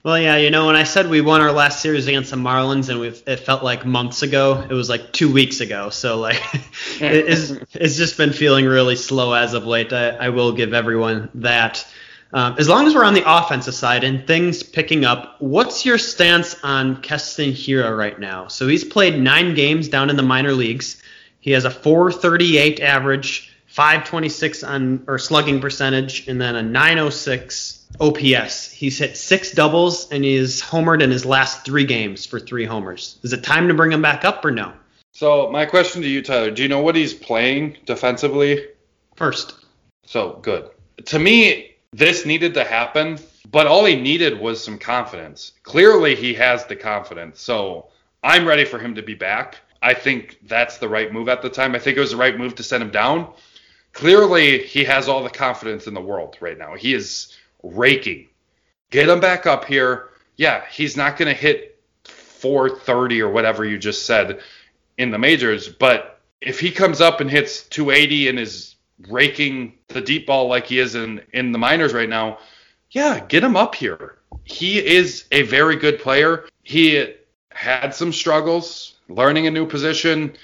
Well, 0.04 0.18
yeah, 0.18 0.36
you 0.36 0.50
know, 0.50 0.66
when 0.66 0.76
I 0.76 0.84
said 0.84 1.10
we 1.10 1.20
won 1.20 1.40
our 1.40 1.50
last 1.50 1.82
series 1.82 2.06
against 2.06 2.30
the 2.30 2.36
Marlins, 2.36 2.88
and 2.88 3.04
it 3.04 3.40
felt 3.40 3.64
like 3.64 3.84
months 3.84 4.22
ago, 4.22 4.64
it 4.70 4.72
was 4.72 4.88
like 4.88 5.12
two 5.12 5.30
weeks 5.30 5.60
ago. 5.60 5.90
So, 5.90 6.18
like, 6.18 6.40
it 7.00 7.26
is, 7.26 7.50
it's 7.72 7.96
just 7.96 8.16
been 8.16 8.32
feeling 8.32 8.64
really 8.64 8.94
slow 8.94 9.32
as 9.32 9.54
of 9.54 9.66
late. 9.66 9.92
I, 9.92 10.10
I 10.10 10.28
will 10.28 10.52
give 10.52 10.72
everyone 10.72 11.30
that. 11.34 11.84
Um, 12.32 12.56
as 12.58 12.68
long 12.68 12.86
as 12.86 12.94
we're 12.94 13.04
on 13.04 13.14
the 13.14 13.24
offensive 13.26 13.74
side 13.74 14.04
and 14.04 14.26
things 14.26 14.62
picking 14.62 15.04
up, 15.04 15.36
what's 15.40 15.86
your 15.86 15.96
stance 15.96 16.56
on 16.62 17.00
Keston 17.00 17.50
Hiura 17.50 17.96
right 17.96 18.18
now? 18.18 18.48
So 18.48 18.68
he's 18.68 18.84
played 18.84 19.18
nine 19.18 19.54
games 19.54 19.88
down 19.88 20.10
in 20.10 20.16
the 20.16 20.22
minor 20.22 20.52
leagues. 20.52 21.02
He 21.40 21.52
has 21.52 21.64
a 21.64 21.70
438 21.70 22.80
average, 22.80 23.56
526 23.66 24.62
on 24.62 25.04
or 25.06 25.18
slugging 25.18 25.60
percentage, 25.60 26.28
and 26.28 26.40
then 26.40 26.56
a 26.56 26.62
906 26.62 27.86
OPS. 28.00 28.70
He's 28.70 28.98
hit 28.98 29.16
six 29.16 29.52
doubles 29.52 30.10
and 30.10 30.22
he's 30.22 30.60
homered 30.60 31.02
in 31.02 31.10
his 31.10 31.24
last 31.24 31.64
three 31.64 31.84
games 31.84 32.26
for 32.26 32.38
three 32.38 32.66
homers. 32.66 33.18
Is 33.22 33.32
it 33.32 33.42
time 33.42 33.68
to 33.68 33.74
bring 33.74 33.92
him 33.92 34.02
back 34.02 34.24
up 34.24 34.44
or 34.44 34.50
no? 34.50 34.72
So, 35.12 35.50
my 35.50 35.64
question 35.64 36.02
to 36.02 36.08
you, 36.08 36.22
Tyler, 36.22 36.50
do 36.50 36.62
you 36.62 36.68
know 36.68 36.80
what 36.80 36.94
he's 36.94 37.14
playing 37.14 37.78
defensively? 37.86 38.66
First. 39.16 39.54
So 40.04 40.38
good. 40.42 40.70
To 41.06 41.18
me, 41.18 41.76
this 41.92 42.26
needed 42.26 42.54
to 42.54 42.64
happen, 42.64 43.18
but 43.50 43.66
all 43.66 43.84
he 43.84 43.96
needed 43.96 44.38
was 44.38 44.62
some 44.62 44.78
confidence. 44.78 45.52
Clearly, 45.62 46.14
he 46.14 46.34
has 46.34 46.66
the 46.66 46.76
confidence. 46.76 47.40
So 47.40 47.88
I'm 48.22 48.46
ready 48.46 48.64
for 48.64 48.78
him 48.78 48.94
to 48.94 49.02
be 49.02 49.14
back. 49.14 49.56
I 49.80 49.94
think 49.94 50.38
that's 50.46 50.78
the 50.78 50.88
right 50.88 51.12
move 51.12 51.28
at 51.28 51.40
the 51.40 51.48
time. 51.48 51.74
I 51.74 51.78
think 51.78 51.96
it 51.96 52.00
was 52.00 52.10
the 52.10 52.16
right 52.16 52.36
move 52.36 52.54
to 52.56 52.62
send 52.62 52.82
him 52.82 52.90
down. 52.90 53.32
Clearly, 53.92 54.64
he 54.64 54.84
has 54.84 55.08
all 55.08 55.22
the 55.22 55.30
confidence 55.30 55.86
in 55.86 55.94
the 55.94 56.00
world 56.00 56.36
right 56.40 56.58
now. 56.58 56.74
He 56.74 56.94
is 56.94 57.36
raking. 57.62 58.28
Get 58.90 59.08
him 59.08 59.20
back 59.20 59.46
up 59.46 59.64
here. 59.64 60.10
Yeah, 60.36 60.64
he's 60.70 60.96
not 60.96 61.16
going 61.16 61.34
to 61.34 61.40
hit 61.40 61.80
430 62.04 63.22
or 63.22 63.30
whatever 63.30 63.64
you 63.64 63.78
just 63.78 64.06
said 64.06 64.40
in 64.98 65.10
the 65.10 65.18
majors, 65.18 65.68
but 65.68 66.20
if 66.40 66.60
he 66.60 66.70
comes 66.70 67.00
up 67.00 67.20
and 67.20 67.30
hits 67.30 67.62
280 67.64 68.28
and 68.28 68.38
is 68.38 68.76
raking 69.06 69.74
the 69.88 70.00
deep 70.00 70.26
ball 70.26 70.48
like 70.48 70.66
he 70.66 70.78
is 70.78 70.94
in 70.94 71.22
in 71.32 71.52
the 71.52 71.58
minors 71.58 71.92
right 71.92 72.08
now, 72.08 72.38
yeah, 72.90 73.20
get 73.20 73.44
him 73.44 73.56
up 73.56 73.74
here. 73.74 74.18
He 74.44 74.84
is 74.84 75.26
a 75.30 75.42
very 75.42 75.76
good 75.76 76.00
player. 76.00 76.46
He 76.62 77.14
had 77.50 77.94
some 77.94 78.12
struggles 78.12 78.94
learning 79.08 79.46
a 79.46 79.50
new 79.50 79.66
position 79.66 80.36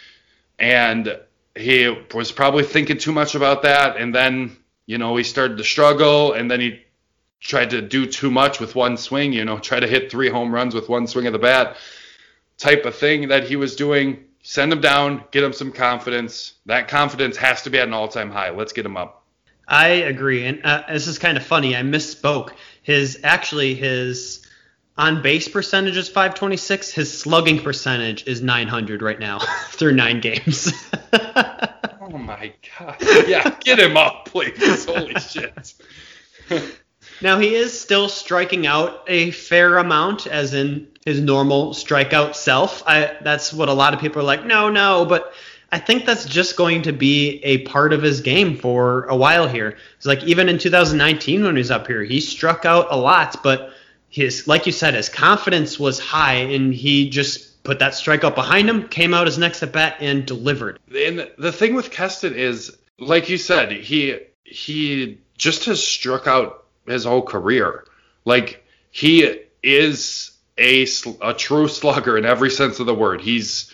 and 0.59 1.19
he 1.55 1.95
was 2.13 2.33
probably 2.33 2.65
thinking 2.65 2.99
too 2.99 3.13
much 3.13 3.35
about 3.35 3.63
that 3.63 3.97
and 3.97 4.15
then, 4.15 4.57
you 4.87 4.99
know, 4.99 5.17
he 5.17 5.25
started 5.25 5.59
to 5.59 5.65
struggle 5.65 6.33
and 6.33 6.51
then 6.51 6.61
he 6.61 6.81
tried 7.41 7.71
to 7.71 7.83
do 7.83 8.07
too 8.07 8.31
much 8.31 8.59
with 8.59 8.75
one 8.75 8.97
swing, 8.97 9.33
you 9.33 9.45
know, 9.45 9.59
try 9.59 9.79
to 9.79 9.87
hit 9.87 10.11
three 10.11 10.29
home 10.29 10.53
runs 10.53 10.75
with 10.75 10.89
one 10.89 11.07
swing 11.07 11.27
of 11.27 11.33
the 11.33 11.39
bat 11.39 11.77
type 12.59 12.85
of 12.85 12.95
thing 12.97 13.29
that 13.29 13.45
he 13.45 13.57
was 13.57 13.77
doing. 13.77 14.25
Send 14.47 14.71
him 14.71 14.83
down, 14.83 15.25
get 15.31 15.43
him 15.43 15.55
some 15.55 15.73
confidence. 15.73 16.53
That 16.67 16.87
confidence 16.89 17.39
has 17.39 17.63
to 17.63 17.71
be 17.71 17.79
at 17.79 17.89
an 17.89 17.95
all-time 17.95 18.31
high. 18.31 18.51
Let's 18.51 18.75
get 18.75 18.85
him 18.85 18.95
up. 18.95 19.25
I 19.67 19.87
agree, 19.87 20.45
and 20.45 20.61
uh, 20.63 20.83
this 20.87 21.07
is 21.07 21.19
kind 21.19 21.39
of 21.39 21.45
funny. 21.45 21.75
I 21.75 21.81
misspoke. 21.81 22.53
His 22.83 23.21
actually 23.25 23.75
his 23.75 24.47
on 24.99 25.23
base 25.23 25.49
percentage 25.49 25.97
is 25.97 26.11
526. 26.11 26.93
His 26.93 27.19
slugging 27.19 27.63
percentage 27.63 28.27
is 28.27 28.43
900 28.43 29.01
right 29.01 29.19
now 29.19 29.39
through 29.71 29.93
nine 29.93 30.21
games. 30.21 30.73
Oh 32.15 32.19
my 32.19 32.53
god. 32.79 32.97
Yeah, 33.27 33.57
get 33.61 33.81
him 33.81 33.97
up, 33.97 34.27
please. 34.27 34.85
Holy 34.85 35.15
shit. 35.21 35.75
now 37.23 37.39
he 37.39 37.55
is 37.55 37.79
still 37.81 38.11
striking 38.11 38.67
out 38.67 39.05
a 39.09 39.31
fair 39.31 39.79
amount, 39.79 40.27
as 40.27 40.53
in 40.53 40.89
his 41.05 41.21
normal 41.21 41.71
strikeout 41.71 42.35
self. 42.35 42.83
I 42.87 43.17
that's 43.21 43.53
what 43.53 43.69
a 43.69 43.73
lot 43.73 43.95
of 43.95 44.01
people 44.01 44.21
are 44.21 44.25
like. 44.25 44.45
No, 44.45 44.71
no, 44.71 45.05
but 45.05 45.33
I 45.71 45.79
think 45.79 46.07
that's 46.07 46.25
just 46.25 46.57
going 46.57 46.83
to 46.83 46.93
be 46.93 47.41
a 47.45 47.59
part 47.59 47.93
of 47.93 48.03
his 48.03 48.21
game 48.21 48.57
for 48.57 49.05
a 49.05 49.17
while 49.17 49.49
here. 49.49 49.77
It's 49.97 50.07
like 50.07 50.23
even 50.25 50.49
in 50.49 50.59
2019 50.59 51.43
when 51.43 51.57
he 51.57 51.59
was 51.59 51.71
up 51.71 51.87
here, 51.87 52.03
he 52.03 52.21
struck 52.21 52.65
out 52.65 52.87
a 52.91 52.97
lot, 52.97 53.43
but 53.43 53.71
his 54.09 54.47
like 54.49 54.67
you 54.67 54.73
said, 54.73 54.95
his 54.95 55.09
confidence 55.09 55.79
was 55.79 55.99
high, 55.99 56.35
and 56.35 56.73
he 56.73 57.11
just 57.11 57.63
put 57.65 57.81
that 57.81 57.93
strikeout 57.93 58.35
behind 58.35 58.71
him, 58.71 58.89
came 58.89 59.13
out 59.13 59.27
his 59.27 59.39
next 59.39 59.63
at 59.63 59.73
bat, 59.73 59.97
and 60.01 60.25
delivered. 60.25 60.79
And 60.97 61.29
the 61.37 61.53
thing 61.53 61.75
with 61.75 61.91
Keston 61.91 62.35
is, 62.35 62.77
like 62.99 63.29
you 63.29 63.37
said, 63.37 63.73
he 63.73 64.21
he 64.45 65.19
just 65.37 65.65
has 65.67 65.85
struck 65.85 66.27
out 66.27 66.65
his 66.87 67.05
whole 67.05 67.23
career. 67.23 67.85
Like 68.25 68.65
he 68.91 69.41
is 69.63 70.34
a 70.59 70.87
a 71.21 71.35
true 71.35 71.69
slugger 71.69 72.17
in 72.17 72.25
every 72.25 72.51
sense 72.51 72.81
of 72.81 72.87
the 72.87 72.95
word. 72.95 73.21
He's 73.21 73.73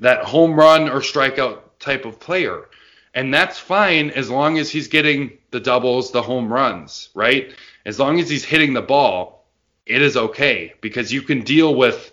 that 0.00 0.24
home 0.24 0.54
run 0.54 0.88
or 0.88 1.00
strikeout 1.00 1.60
type 1.78 2.04
of 2.04 2.18
player. 2.18 2.68
And 3.14 3.34
that's 3.34 3.58
fine 3.58 4.10
as 4.10 4.30
long 4.30 4.58
as 4.58 4.70
he's 4.70 4.88
getting 4.88 5.38
the 5.50 5.60
doubles, 5.60 6.12
the 6.12 6.22
home 6.22 6.52
runs, 6.52 7.08
right? 7.14 7.52
As 7.84 7.98
long 7.98 8.20
as 8.20 8.30
he's 8.30 8.44
hitting 8.44 8.72
the 8.72 8.82
ball, 8.82 9.44
it 9.86 10.00
is 10.00 10.16
okay 10.16 10.74
because 10.80 11.12
you 11.12 11.22
can 11.22 11.42
deal 11.42 11.74
with 11.74 12.12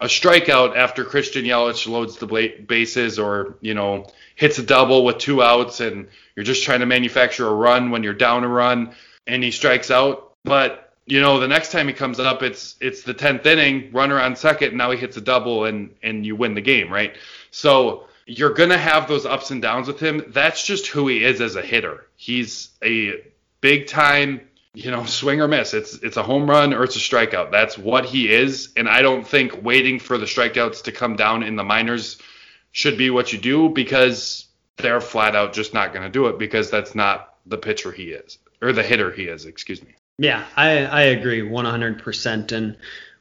a 0.00 0.06
strikeout 0.06 0.76
after 0.76 1.04
Christian 1.04 1.44
Yelich 1.44 1.88
loads 1.88 2.18
the 2.18 2.26
bases 2.66 3.18
or, 3.18 3.56
you 3.60 3.74
know, 3.74 4.06
hits 4.36 4.58
a 4.58 4.62
double 4.62 5.04
with 5.04 5.18
two 5.18 5.42
outs 5.42 5.80
and 5.80 6.06
you're 6.36 6.44
just 6.44 6.62
trying 6.62 6.80
to 6.80 6.86
manufacture 6.86 7.48
a 7.48 7.52
run 7.52 7.90
when 7.90 8.04
you're 8.04 8.14
down 8.14 8.44
a 8.44 8.48
run 8.48 8.94
and 9.26 9.42
he 9.42 9.50
strikes 9.50 9.90
out. 9.90 10.34
But, 10.44 10.87
you 11.08 11.20
know, 11.20 11.40
the 11.40 11.48
next 11.48 11.72
time 11.72 11.88
he 11.88 11.94
comes 11.94 12.20
up, 12.20 12.42
it's 12.42 12.76
it's 12.80 13.02
the 13.02 13.14
10th 13.14 13.46
inning, 13.46 13.90
runner 13.92 14.20
on 14.20 14.36
second, 14.36 14.68
and 14.68 14.78
now 14.78 14.90
he 14.90 14.98
hits 14.98 15.16
a 15.16 15.20
double 15.20 15.64
and 15.64 15.94
and 16.02 16.24
you 16.24 16.36
win 16.36 16.54
the 16.54 16.60
game, 16.60 16.92
right? 16.92 17.16
So 17.50 18.04
you're 18.26 18.52
to 18.52 18.78
have 18.78 19.08
those 19.08 19.24
ups 19.24 19.50
and 19.50 19.62
downs 19.62 19.88
with 19.88 19.98
him. 19.98 20.22
That's 20.28 20.64
just 20.64 20.86
who 20.88 21.08
he 21.08 21.24
is 21.24 21.40
as 21.40 21.56
a 21.56 21.62
hitter. 21.62 22.06
He's 22.16 22.70
a 22.84 23.24
big 23.60 23.86
time 23.86 24.42
you 24.74 24.92
know, 24.92 25.04
swing 25.04 25.40
or 25.40 25.48
miss. 25.48 25.74
It's 25.74 25.94
it's 25.94 26.16
a 26.16 26.22
home 26.22 26.48
run 26.48 26.72
or 26.72 26.84
it's 26.84 26.94
a 26.94 27.00
strikeout. 27.00 27.50
That's 27.50 27.76
what 27.76 28.04
he 28.04 28.32
is, 28.32 28.68
and 28.76 28.88
I 28.88 29.02
don't 29.02 29.26
think 29.26 29.64
waiting 29.64 29.98
for 29.98 30.18
the 30.18 30.26
strikeouts 30.26 30.82
to 30.84 30.92
come 30.92 31.16
down 31.16 31.42
in 31.42 31.56
the 31.56 31.64
minors 31.64 32.18
should 32.70 32.96
be 32.96 33.10
what 33.10 33.32
you 33.32 33.40
do 33.40 33.70
because 33.70 34.46
they're 34.76 35.00
flat 35.00 35.34
out 35.34 35.52
just 35.52 35.74
not 35.74 35.92
to 36.04 36.08
do 36.08 36.28
it 36.28 36.38
because 36.38 36.70
that's 36.70 36.94
not 36.94 37.34
the 37.46 37.58
pitcher 37.58 37.90
he 37.90 38.10
is 38.10 38.38
or 38.62 38.72
the 38.72 38.82
hitter 38.82 39.10
he 39.10 39.24
is. 39.24 39.46
Excuse 39.46 39.82
me. 39.82 39.94
Yeah, 40.18 40.44
I, 40.56 40.84
I 40.84 41.02
agree 41.02 41.42
100%. 41.42 42.52
And 42.52 42.76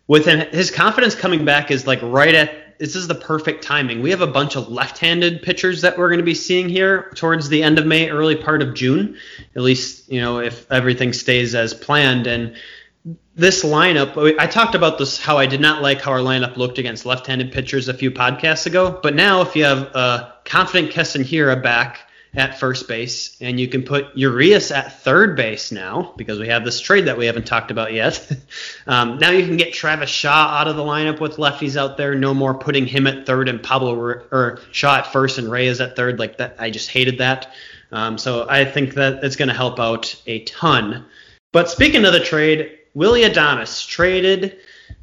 with 0.07 0.25
him, 0.25 0.39
his 0.51 0.71
confidence 0.71 1.13
coming 1.13 1.45
back 1.45 1.69
is 1.69 1.85
like 1.85 1.99
right 2.01 2.33
at 2.33 2.79
this 2.79 2.95
is 2.95 3.07
the 3.07 3.15
perfect 3.15 3.63
timing. 3.63 4.01
We 4.01 4.11
have 4.11 4.21
a 4.21 4.27
bunch 4.27 4.55
of 4.55 4.69
left-handed 4.69 5.41
pitchers 5.41 5.81
that 5.81 5.97
we're 5.97 6.09
going 6.09 6.19
to 6.19 6.25
be 6.25 6.35
seeing 6.35 6.69
here 6.69 7.11
towards 7.15 7.49
the 7.49 7.63
end 7.63 7.79
of 7.79 7.85
May, 7.87 8.09
early 8.09 8.35
part 8.35 8.61
of 8.61 8.75
June, 8.75 9.17
at 9.55 9.61
least 9.61 10.11
you 10.11 10.21
know 10.21 10.39
if 10.39 10.71
everything 10.71 11.13
stays 11.13 11.55
as 11.55 11.73
planned. 11.73 12.27
And 12.27 12.55
this 13.35 13.63
lineup, 13.63 14.35
I 14.39 14.47
talked 14.47 14.75
about 14.75 14.97
this 14.97 15.19
how 15.19 15.37
I 15.37 15.47
did 15.47 15.61
not 15.61 15.81
like 15.81 16.01
how 16.01 16.11
our 16.11 16.19
lineup 16.19 16.57
looked 16.57 16.77
against 16.77 17.05
left-handed 17.05 17.51
pitchers 17.51 17.87
a 17.87 17.93
few 17.93 18.11
podcasts 18.11 18.67
ago. 18.67 18.99
But 19.01 19.15
now, 19.15 19.41
if 19.41 19.55
you 19.55 19.63
have 19.63 19.95
a 19.95 20.35
confident 20.45 20.91
Keston 20.91 21.23
Hiura 21.23 21.61
back 21.61 22.06
at 22.37 22.59
first 22.59 22.87
base, 22.87 23.35
and 23.41 23.59
you 23.59 23.67
can 23.67 23.81
put 23.81 24.15
Urias 24.15 24.69
at 24.71 25.01
third 25.01 25.35
base 25.35 25.71
now 25.71 26.13
because 26.17 26.39
we 26.39 26.47
have 26.47 26.63
this 26.63 26.79
trade 26.79 27.05
that 27.05 27.17
we 27.17 27.25
haven't 27.25 27.47
talked 27.47 27.71
about 27.71 27.93
yet. 27.93 28.31
um, 28.87 29.17
now 29.17 29.31
you 29.31 29.43
can 29.45 29.57
get 29.57 29.73
Travis 29.73 30.11
Shaw 30.11 30.59
out 30.59 30.67
of 30.67 30.75
the 30.75 30.83
lineup 30.83 31.19
with 31.19 31.37
lefties 31.37 31.75
out 31.75 31.97
there. 31.97 32.13
No 32.13 32.35
more 32.35 32.53
putting 32.53 32.85
him 32.85 33.07
at 33.07 33.25
third 33.25 33.49
and 33.49 33.61
Pablo 33.61 33.95
or 33.95 34.59
Shaw 34.71 34.97
at 34.97 35.11
first 35.11 35.39
and 35.39 35.49
Reyes 35.49 35.81
at 35.81 35.95
third. 35.95 36.19
Like 36.19 36.37
that, 36.37 36.55
I 36.59 36.69
just 36.69 36.91
hated 36.91 37.17
that. 37.17 37.51
Um, 37.91 38.19
so 38.19 38.45
I 38.47 38.65
think 38.65 38.93
that 38.93 39.23
it's 39.23 39.35
going 39.35 39.49
to 39.49 39.55
help 39.55 39.79
out 39.79 40.21
a 40.27 40.43
ton. 40.43 41.05
But 41.53 41.71
speaking 41.71 42.05
of 42.05 42.13
the 42.13 42.19
trade, 42.19 42.77
Willie 42.93 43.23
Adames 43.23 43.87
traded 43.87 44.57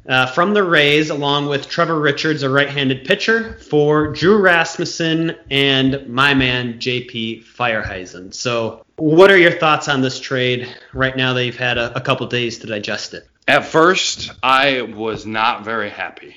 uh, 0.07 0.27
from 0.27 0.53
the 0.53 0.63
Rays, 0.63 1.09
along 1.09 1.47
with 1.47 1.67
Trevor 1.67 1.99
Richards, 1.99 2.43
a 2.43 2.49
right-handed 2.49 3.05
pitcher, 3.05 3.57
for 3.69 4.07
Drew 4.07 4.37
Rasmussen 4.37 5.35
and 5.49 6.07
my 6.07 6.33
man 6.33 6.75
JP 6.75 7.43
Feyereisen. 7.43 8.33
So, 8.33 8.85
what 8.97 9.31
are 9.31 9.37
your 9.37 9.51
thoughts 9.51 9.87
on 9.87 10.01
this 10.01 10.19
trade 10.19 10.73
right 10.93 11.17
now 11.17 11.33
that 11.33 11.45
you've 11.45 11.57
had 11.57 11.77
a, 11.77 11.95
a 11.97 12.01
couple 12.01 12.27
days 12.27 12.59
to 12.59 12.67
digest 12.67 13.13
it? 13.13 13.27
At 13.47 13.65
first, 13.65 14.31
I 14.41 14.81
was 14.81 15.25
not 15.25 15.63
very 15.63 15.89
happy. 15.89 16.35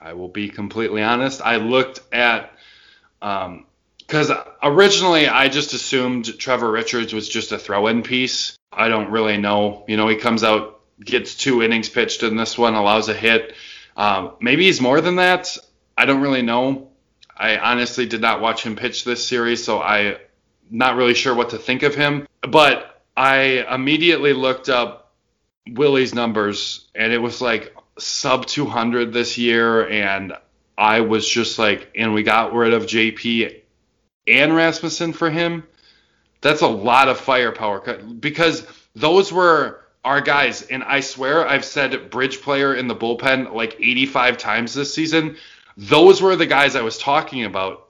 I 0.00 0.14
will 0.14 0.28
be 0.28 0.48
completely 0.48 1.02
honest. 1.02 1.40
I 1.40 1.56
looked 1.56 2.00
at 2.12 2.52
because 3.20 4.30
um, 4.30 4.38
originally 4.62 5.28
I 5.28 5.48
just 5.48 5.74
assumed 5.74 6.38
Trevor 6.38 6.70
Richards 6.70 7.12
was 7.12 7.28
just 7.28 7.52
a 7.52 7.58
throw-in 7.58 8.02
piece. 8.02 8.58
I 8.72 8.88
don't 8.88 9.10
really 9.10 9.36
know. 9.36 9.84
You 9.86 9.96
know, 9.96 10.08
he 10.08 10.16
comes 10.16 10.42
out 10.42 10.81
gets 11.00 11.34
two 11.34 11.62
innings 11.62 11.88
pitched 11.88 12.22
in 12.22 12.36
this 12.36 12.56
one, 12.56 12.74
allows 12.74 13.08
a 13.08 13.14
hit. 13.14 13.54
Um, 13.96 14.32
maybe 14.40 14.64
he's 14.64 14.80
more 14.80 15.00
than 15.00 15.16
that. 15.16 15.56
I 15.96 16.06
don't 16.06 16.22
really 16.22 16.42
know. 16.42 16.88
I 17.36 17.58
honestly 17.58 18.06
did 18.06 18.20
not 18.20 18.40
watch 18.40 18.62
him 18.62 18.76
pitch 18.76 19.04
this 19.04 19.26
series, 19.26 19.64
so 19.64 19.80
I 19.80 20.18
not 20.70 20.96
really 20.96 21.14
sure 21.14 21.34
what 21.34 21.50
to 21.50 21.58
think 21.58 21.82
of 21.82 21.94
him. 21.94 22.26
But 22.40 23.02
I 23.16 23.66
immediately 23.70 24.32
looked 24.32 24.68
up 24.68 25.12
Willie's 25.68 26.14
numbers, 26.14 26.88
and 26.94 27.12
it 27.12 27.18
was 27.18 27.40
like 27.40 27.74
sub 27.98 28.46
200 28.46 29.12
this 29.12 29.38
year, 29.38 29.88
and 29.88 30.32
I 30.76 31.00
was 31.00 31.28
just 31.28 31.58
like, 31.58 31.90
and 31.94 32.14
we 32.14 32.22
got 32.22 32.54
rid 32.54 32.72
of 32.72 32.84
JP 32.84 33.60
and 34.26 34.54
Rasmussen 34.54 35.12
for 35.12 35.30
him. 35.30 35.64
That's 36.40 36.62
a 36.62 36.68
lot 36.68 37.08
of 37.08 37.20
firepower 37.20 37.98
because 37.98 38.66
those 38.94 39.32
were 39.32 39.81
our 40.04 40.20
guys, 40.20 40.62
and 40.62 40.82
I 40.82 41.00
swear 41.00 41.46
I've 41.46 41.64
said 41.64 42.10
bridge 42.10 42.42
player 42.42 42.74
in 42.74 42.88
the 42.88 42.96
bullpen 42.96 43.52
like 43.52 43.76
85 43.78 44.36
times 44.38 44.74
this 44.74 44.94
season. 44.94 45.36
Those 45.76 46.20
were 46.20 46.36
the 46.36 46.46
guys 46.46 46.74
I 46.74 46.82
was 46.82 46.98
talking 46.98 47.44
about 47.44 47.88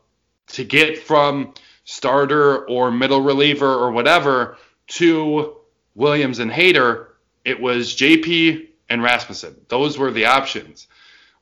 to 0.48 0.64
get 0.64 0.98
from 0.98 1.54
starter 1.84 2.68
or 2.68 2.90
middle 2.90 3.22
reliever 3.22 3.72
or 3.72 3.90
whatever 3.90 4.56
to 4.88 5.56
Williams 5.94 6.38
and 6.38 6.50
Hader. 6.50 7.06
It 7.44 7.60
was 7.60 7.94
JP 7.94 8.68
and 8.88 9.02
Rasmussen. 9.02 9.56
Those 9.68 9.98
were 9.98 10.10
the 10.10 10.26
options. 10.26 10.86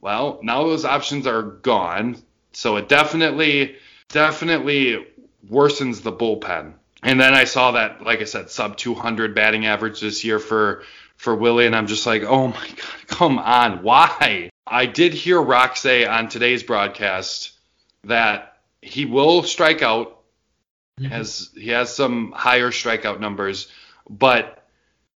Well, 0.00 0.38
now 0.42 0.62
those 0.62 0.84
options 0.84 1.26
are 1.26 1.42
gone, 1.42 2.16
so 2.52 2.76
it 2.76 2.88
definitely, 2.88 3.76
definitely 4.08 5.06
worsens 5.50 6.02
the 6.02 6.12
bullpen. 6.12 6.74
And 7.02 7.20
then 7.20 7.34
I 7.34 7.44
saw 7.44 7.72
that, 7.72 8.02
like 8.02 8.20
I 8.20 8.24
said, 8.24 8.50
sub 8.50 8.76
200 8.76 9.34
batting 9.34 9.66
average 9.66 10.00
this 10.00 10.24
year 10.24 10.38
for 10.38 10.82
for 11.16 11.34
Willy, 11.34 11.66
and 11.66 11.76
I'm 11.76 11.86
just 11.86 12.06
like, 12.06 12.22
oh 12.22 12.48
my 12.48 12.68
god, 12.68 13.06
come 13.06 13.38
on, 13.38 13.82
why? 13.82 14.50
I 14.66 14.86
did 14.86 15.12
hear 15.12 15.40
Rock 15.40 15.76
say 15.76 16.06
on 16.06 16.28
today's 16.28 16.62
broadcast 16.62 17.52
that 18.04 18.56
he 18.80 19.04
will 19.04 19.42
strike 19.42 19.82
out, 19.82 20.20
mm-hmm. 20.98 21.12
as 21.12 21.50
he 21.54 21.68
has 21.70 21.94
some 21.94 22.32
higher 22.32 22.70
strikeout 22.70 23.20
numbers, 23.20 23.68
but 24.08 24.66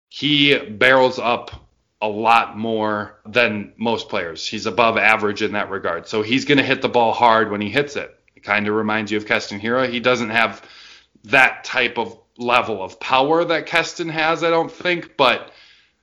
he 0.09 0.57
barrels 0.57 1.19
up 1.19 1.51
a 2.01 2.07
lot 2.07 2.57
more 2.57 3.19
than 3.25 3.73
most 3.77 4.09
players. 4.09 4.45
He's 4.47 4.65
above 4.65 4.97
average 4.97 5.43
in 5.43 5.51
that 5.51 5.69
regard. 5.69 6.07
So 6.07 6.23
he's 6.23 6.45
going 6.45 6.57
to 6.57 6.63
hit 6.63 6.81
the 6.81 6.89
ball 6.89 7.13
hard 7.13 7.51
when 7.51 7.61
he 7.61 7.69
hits 7.69 7.95
it. 7.95 8.17
It 8.35 8.43
kind 8.43 8.67
of 8.67 8.73
reminds 8.73 9.11
you 9.11 9.17
of 9.17 9.27
Keston 9.27 9.59
Hiura. 9.59 9.87
He 9.87 9.99
doesn't 9.99 10.31
have 10.31 10.63
that 11.25 11.63
type 11.63 11.97
of 11.97 12.17
level 12.37 12.83
of 12.83 12.99
power 12.99 13.43
that 13.45 13.65
Keston 13.65 14.09
has, 14.09 14.43
I 14.43 14.49
don't 14.49 14.71
think. 14.71 15.17
But 15.17 15.51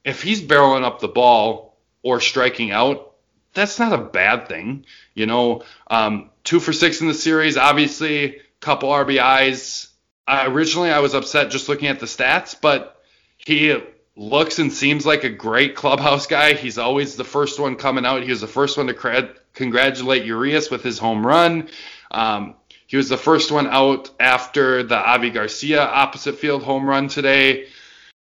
if 0.05 0.23
he's 0.23 0.43
barreling 0.43 0.85
up 0.85 1.01
the 1.01 1.09
ball 1.09 1.77
or 2.03 2.21
striking 2.21 2.71
out, 2.71 3.15
that's 3.55 3.79
not 3.79 3.93
a 3.93 3.99
bad 4.03 4.49
thing. 4.49 4.87
You 5.15 5.27
know, 5.27 5.65
um, 5.89 6.31
two 6.45 6.61
for 6.61 6.73
six 6.73 7.01
in 7.01 7.09
the 7.09 7.15
series, 7.15 7.57
obviously, 7.57 8.41
couple 8.61 8.91
RBIs. 8.91 9.89
I, 10.27 10.47
originally, 10.47 10.91
I 10.91 11.01
was 11.01 11.15
upset 11.15 11.51
just 11.51 11.69
looking 11.69 11.89
at 11.89 12.01
the 12.01 12.07
stats, 12.07 12.57
but 12.61 13.03
he 13.37 13.81
looks 14.17 14.59
and 14.59 14.73
seems 14.73 15.07
like 15.07 15.25
a 15.25 15.31
great 15.31 15.75
clubhouse 15.77 16.27
guy. 16.27 16.55
He's 16.55 16.79
always 16.79 17.17
the 17.17 17.25
first 17.25 17.59
one 17.59 17.77
coming 17.77 18.05
out. 18.05 18.23
He 18.23 18.31
was 18.31 18.41
the 18.41 18.47
first 18.47 18.77
one 18.77 18.89
to 18.89 18.95
cred- 18.95 19.37
congratulate 19.55 20.25
Urias 20.25 20.71
with 20.71 20.83
his 20.83 20.99
home 20.99 21.27
run. 21.27 21.69
Um, 22.11 22.55
he 22.89 22.97
was 22.97 23.11
the 23.11 23.19
first 23.19 23.53
one 23.53 23.67
out 23.67 24.11
after 24.19 24.83
the 24.83 24.97
Avi 24.97 25.29
Garcia 25.29 25.83
opposite 25.83 26.39
field 26.39 26.63
home 26.63 26.89
run 26.89 27.09
today. 27.09 27.67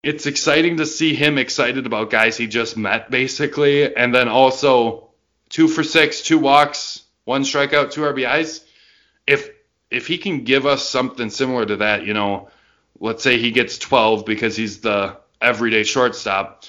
It's 0.01 0.25
exciting 0.25 0.77
to 0.77 0.85
see 0.85 1.13
him 1.13 1.37
excited 1.37 1.85
about 1.85 2.09
guys 2.09 2.37
he 2.37 2.47
just 2.47 2.77
met, 2.77 3.11
basically. 3.11 3.93
And 3.93 4.15
then 4.15 4.29
also 4.29 5.09
two 5.49 5.67
for 5.67 5.83
six, 5.83 6.21
two 6.21 6.39
walks, 6.39 7.03
one 7.25 7.43
strikeout, 7.43 7.91
two 7.91 8.01
RBIs. 8.01 8.63
If 9.27 9.49
if 9.91 10.07
he 10.07 10.17
can 10.17 10.45
give 10.45 10.65
us 10.65 10.87
something 10.87 11.29
similar 11.29 11.65
to 11.65 11.75
that, 11.77 12.05
you 12.05 12.13
know, 12.13 12.47
let's 13.01 13.21
say 13.21 13.37
he 13.37 13.51
gets 13.51 13.77
12 13.77 14.25
because 14.25 14.55
he's 14.55 14.79
the 14.79 15.17
everyday 15.41 15.83
shortstop. 15.83 16.63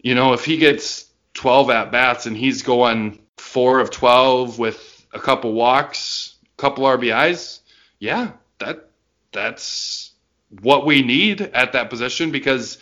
You 0.00 0.14
know, 0.14 0.34
if 0.34 0.44
he 0.44 0.56
gets 0.56 1.04
12 1.34 1.70
at 1.70 1.90
bats 1.90 2.26
and 2.26 2.36
he's 2.36 2.62
going 2.62 3.18
four 3.38 3.80
of 3.80 3.90
12 3.90 4.56
with 4.60 5.06
a 5.12 5.18
couple 5.18 5.52
walks, 5.52 6.29
couple 6.60 6.84
RBIs, 6.84 7.60
yeah, 7.98 8.32
that 8.58 8.88
that's 9.32 10.12
what 10.60 10.84
we 10.84 11.02
need 11.02 11.40
at 11.40 11.72
that 11.72 11.90
position 11.90 12.30
because 12.30 12.78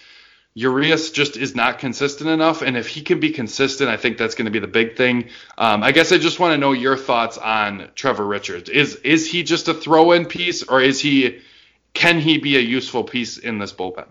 Urias 0.54 1.10
just 1.10 1.36
is 1.36 1.54
not 1.54 1.78
consistent 1.78 2.30
enough. 2.30 2.62
And 2.62 2.76
if 2.76 2.88
he 2.88 3.02
can 3.02 3.20
be 3.20 3.30
consistent, 3.30 3.88
I 3.88 3.96
think 3.96 4.18
that's 4.18 4.34
going 4.34 4.46
to 4.46 4.50
be 4.50 4.58
the 4.58 4.66
big 4.66 4.96
thing. 4.96 5.28
Um, 5.56 5.82
I 5.82 5.92
guess 5.92 6.10
I 6.10 6.18
just 6.18 6.40
want 6.40 6.52
to 6.54 6.58
know 6.58 6.72
your 6.72 6.96
thoughts 6.96 7.38
on 7.38 7.90
Trevor 7.94 8.26
Richards. 8.26 8.68
Is 8.68 8.96
is 8.96 9.30
he 9.30 9.42
just 9.42 9.68
a 9.68 9.74
throw-in 9.74 10.26
piece, 10.26 10.62
or 10.64 10.80
is 10.80 11.00
he 11.00 11.40
can 11.94 12.18
he 12.18 12.38
be 12.38 12.56
a 12.56 12.60
useful 12.60 13.04
piece 13.04 13.38
in 13.38 13.58
this 13.58 13.72
bullpen? 13.72 14.08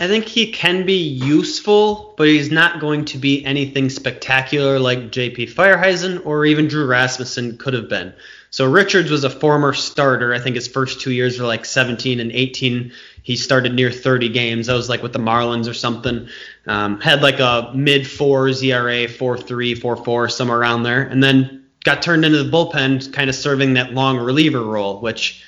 I 0.00 0.08
think 0.08 0.24
he 0.26 0.50
can 0.50 0.84
be 0.86 0.98
useful, 0.98 2.14
but 2.16 2.26
he's 2.26 2.50
not 2.50 2.80
going 2.80 3.04
to 3.06 3.18
be 3.18 3.44
anything 3.44 3.88
spectacular 3.90 4.80
like 4.80 5.12
JP 5.12 5.52
Feyereisen 5.52 6.26
or 6.26 6.44
even 6.44 6.66
Drew 6.66 6.86
Rasmussen 6.86 7.58
could 7.58 7.74
have 7.74 7.88
been. 7.88 8.12
So 8.50 8.68
Richards 8.68 9.10
was 9.10 9.22
a 9.22 9.30
former 9.30 9.72
starter. 9.72 10.34
I 10.34 10.40
think 10.40 10.56
his 10.56 10.66
first 10.66 11.00
two 11.00 11.12
years 11.12 11.38
were 11.38 11.46
like 11.46 11.64
17 11.64 12.18
and 12.18 12.32
18. 12.32 12.92
He 13.22 13.36
started 13.36 13.74
near 13.74 13.92
30 13.92 14.30
games. 14.30 14.66
That 14.66 14.74
was 14.74 14.88
like 14.88 15.02
with 15.02 15.12
the 15.12 15.20
Marlins 15.20 15.68
or 15.68 15.74
something. 15.74 16.28
Um, 16.66 17.00
had 17.00 17.22
like 17.22 17.38
a 17.38 17.70
mid 17.74 18.06
fours 18.06 18.62
ERA, 18.62 19.06
4.3, 19.06 19.78
4.4, 19.78 20.30
somewhere 20.30 20.58
around 20.58 20.82
there, 20.82 21.02
and 21.02 21.22
then 21.22 21.66
got 21.84 22.02
turned 22.02 22.24
into 22.24 22.42
the 22.42 22.50
bullpen, 22.50 23.12
kind 23.12 23.30
of 23.30 23.36
serving 23.36 23.74
that 23.74 23.92
long 23.92 24.18
reliever 24.18 24.62
role, 24.62 25.00
which 25.00 25.44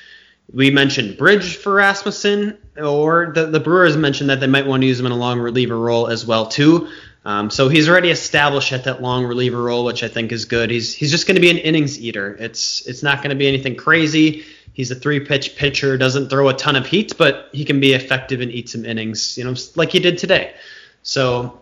we 0.53 0.71
mentioned 0.71 1.17
Bridge 1.19 1.57
for 1.57 1.75
Rasmussen, 1.75 2.59
or 2.79 3.33
the, 3.35 3.47
the 3.47 3.61
Brewers 3.61 3.97
mentioned 3.97 4.31
that 4.31 4.41
they 4.41 4.47
might 4.47 4.67
want 4.67 4.83
to 4.83 4.87
use 4.87 4.99
him 5.01 5.07
in 5.07 5.13
a 5.13 5.17
long 5.17 5.39
reliever 5.41 5.79
role 5.79 6.09
as 6.09 6.27
well 6.27 6.47
too. 6.47 6.89
Um, 7.25 7.51
so 7.51 7.69
he's 7.69 7.89
already 7.89 8.11
established 8.11 8.73
at 8.73 8.85
that 8.85 9.03
long 9.03 9.25
reliever 9.25 9.61
role, 9.61 9.85
which 9.85 10.05
I 10.05 10.09
think 10.09 10.31
is 10.31 10.45
good. 10.45 10.71
He's 10.71 10.95
he's 10.95 11.11
just 11.11 11.27
going 11.27 11.35
to 11.35 11.41
be 11.41 11.51
an 11.51 11.59
innings 11.59 11.99
eater. 11.99 12.37
It's 12.39 12.87
it's 12.87 13.03
not 13.03 13.19
going 13.19 13.31
to 13.31 13.37
be 13.37 13.49
anything 13.49 13.75
crazy. 13.75 14.45
He's 14.73 14.91
a 14.91 14.95
three 14.95 15.21
pitch 15.21 15.57
pitcher, 15.57 15.97
doesn't 15.99 16.29
throw 16.29 16.49
a 16.49 16.55
ton 16.55 16.77
of 16.77 16.87
heat, 16.87 17.15
but 17.19 17.49
he 17.53 17.65
can 17.65 17.81
be 17.81 17.95
effective 17.95 18.41
and 18.41 18.53
eat 18.53 18.69
some 18.69 18.85
innings, 18.85 19.37
you 19.37 19.45
know, 19.45 19.55
like 19.75 19.91
he 19.91 19.99
did 19.99 20.19
today. 20.19 20.55
So 21.03 21.61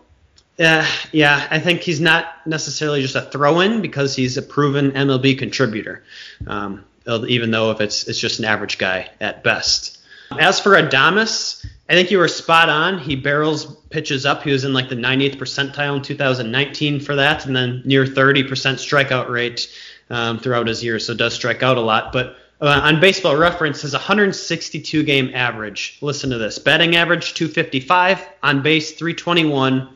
uh, 0.59 0.85
yeah, 1.11 1.47
I 1.49 1.59
think 1.59 1.81
he's 1.81 1.99
not 1.99 2.45
necessarily 2.45 3.01
just 3.01 3.15
a 3.15 3.21
throw 3.21 3.59
in 3.61 3.81
because 3.81 4.15
he's 4.15 4.37
a 4.37 4.41
proven 4.41 4.91
MLB 4.91 5.39
contributor. 5.39 6.03
Um, 6.45 6.85
even 7.07 7.51
though 7.51 7.71
if 7.71 7.81
it's 7.81 8.07
it's 8.07 8.19
just 8.19 8.39
an 8.39 8.45
average 8.45 8.77
guy 8.77 9.09
at 9.19 9.43
best. 9.43 9.94
As 10.39 10.59
for 10.59 10.71
Adames, 10.71 11.65
I 11.89 11.93
think 11.93 12.11
you 12.11 12.17
were 12.17 12.27
spot 12.27 12.69
on. 12.69 12.97
He 12.97 13.15
barrels 13.15 13.75
pitches 13.89 14.25
up. 14.25 14.43
He 14.43 14.51
was 14.51 14.63
in 14.63 14.73
like 14.73 14.89
the 14.89 14.95
98th 14.95 15.37
percentile 15.37 15.97
in 15.97 16.01
2019 16.01 16.99
for 16.99 17.15
that, 17.15 17.45
and 17.45 17.55
then 17.55 17.81
near 17.85 18.05
30% 18.05 18.47
strikeout 18.47 19.29
rate 19.29 19.69
um, 20.09 20.39
throughout 20.39 20.67
his 20.67 20.83
year. 20.83 20.99
So 20.99 21.13
does 21.13 21.33
strike 21.33 21.61
out 21.61 21.77
a 21.77 21.81
lot. 21.81 22.11
But 22.11 22.37
uh, 22.61 22.81
on 22.83 22.99
Baseball 22.99 23.35
Reference, 23.35 23.81
his 23.81 23.93
162 23.93 25.03
game 25.03 25.31
average. 25.33 25.97
Listen 26.01 26.29
to 26.31 26.37
this: 26.37 26.57
batting 26.57 26.95
average 26.95 27.33
255, 27.33 28.27
on 28.41 28.61
base 28.61 28.93
321, 28.93 29.89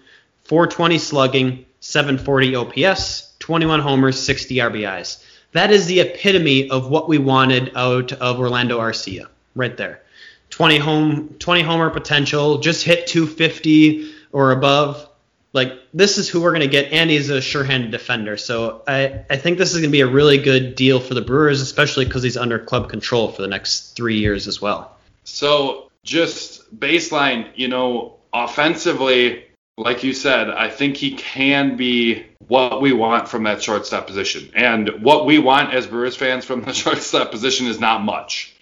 420 0.43 0.97
slugging, 0.97 1.65
740 1.79 2.55
OPS, 2.55 3.33
21 3.39 3.79
homers, 3.79 4.19
60 4.19 4.55
RBIs. 4.57 5.23
That 5.53 5.71
is 5.71 5.87
the 5.87 6.01
epitome 6.01 6.69
of 6.69 6.89
what 6.89 7.09
we 7.09 7.17
wanted 7.17 7.71
out 7.75 8.11
of 8.13 8.39
Orlando 8.39 8.79
Arcia, 8.79 9.27
right 9.55 9.75
there. 9.75 10.01
20 10.49 10.77
home, 10.77 11.35
20 11.39 11.61
homer 11.61 11.89
potential, 11.89 12.59
just 12.59 12.83
hit 12.83 13.07
250 13.07 14.11
or 14.31 14.51
above. 14.51 15.07
Like 15.51 15.73
this 15.93 16.17
is 16.17 16.29
who 16.29 16.41
we're 16.41 16.51
going 16.51 16.61
to 16.61 16.67
get, 16.67 16.91
and 16.91 17.09
he's 17.09 17.29
a 17.29 17.41
sure-handed 17.41 17.91
defender. 17.91 18.37
So 18.37 18.83
I, 18.87 19.25
I 19.29 19.37
think 19.37 19.57
this 19.57 19.71
is 19.73 19.77
going 19.77 19.89
to 19.89 19.91
be 19.91 20.01
a 20.01 20.07
really 20.07 20.37
good 20.37 20.75
deal 20.75 20.99
for 20.99 21.13
the 21.13 21.21
Brewers, 21.21 21.61
especially 21.61 22.05
because 22.05 22.21
he's 22.21 22.37
under 22.37 22.59
club 22.59 22.89
control 22.89 23.31
for 23.31 23.41
the 23.41 23.47
next 23.47 23.95
three 23.95 24.19
years 24.19 24.47
as 24.47 24.61
well. 24.61 24.95
So 25.23 25.89
just 26.03 26.75
baseline, 26.77 27.49
you 27.55 27.67
know, 27.67 28.17
offensively, 28.31 29.45
like 29.77 30.03
you 30.03 30.13
said, 30.13 30.49
I 30.49 30.69
think 30.69 30.97
he 30.97 31.15
can 31.15 31.77
be 31.77 32.25
what 32.47 32.81
we 32.81 32.93
want 32.93 33.27
from 33.27 33.43
that 33.43 33.61
shortstop 33.61 34.07
position. 34.07 34.51
And 34.53 35.03
what 35.03 35.25
we 35.25 35.39
want 35.39 35.73
as 35.73 35.87
Brewers 35.87 36.15
fans 36.15 36.45
from 36.45 36.61
the 36.61 36.73
shortstop 36.73 37.31
position 37.31 37.67
is 37.67 37.79
not 37.79 38.03
much. 38.03 38.55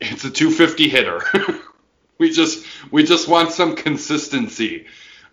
It's 0.00 0.24
a 0.24 0.30
250 0.30 0.88
hitter. 0.88 1.22
we 2.18 2.30
just 2.30 2.66
we 2.90 3.04
just 3.04 3.28
want 3.28 3.52
some 3.52 3.76
consistency. 3.76 4.86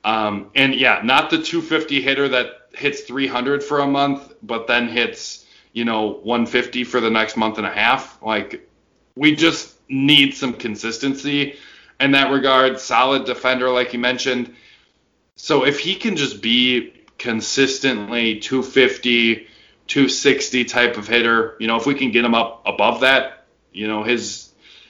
Um, 0.03 0.51
and 0.55 0.75
yeah, 0.75 1.01
not 1.03 1.29
the 1.29 1.41
250 1.41 2.01
hitter 2.01 2.29
that 2.29 2.69
hits 2.73 3.01
300 3.01 3.63
for 3.63 3.79
a 3.79 3.87
month, 3.87 4.33
but 4.43 4.67
then 4.67 4.87
hits 4.87 5.45
you 5.73 5.85
know 5.85 6.19
150 6.23 6.83
for 6.83 6.99
the 6.99 7.09
next 7.09 7.37
month 7.37 7.57
and 7.57 7.67
a 7.67 7.71
half. 7.71 8.21
Like 8.21 8.69
we 9.15 9.35
just 9.35 9.75
need 9.89 10.33
some 10.33 10.53
consistency 10.53 11.57
in 11.99 12.11
that 12.11 12.31
regard. 12.31 12.79
Solid 12.79 13.25
defender, 13.25 13.69
like 13.69 13.93
you 13.93 13.99
mentioned. 13.99 14.55
So 15.35 15.65
if 15.65 15.79
he 15.79 15.95
can 15.95 16.15
just 16.15 16.41
be 16.41 16.93
consistently 17.17 18.39
250, 18.39 19.47
260 19.87 20.65
type 20.65 20.97
of 20.97 21.07
hitter, 21.07 21.55
you 21.59 21.67
know, 21.67 21.77
if 21.77 21.85
we 21.85 21.95
can 21.95 22.11
get 22.11 22.25
him 22.25 22.33
up 22.33 22.63
above 22.65 23.01
that, 23.01 23.45
you 23.71 23.87
know, 23.87 24.03
his 24.03 24.46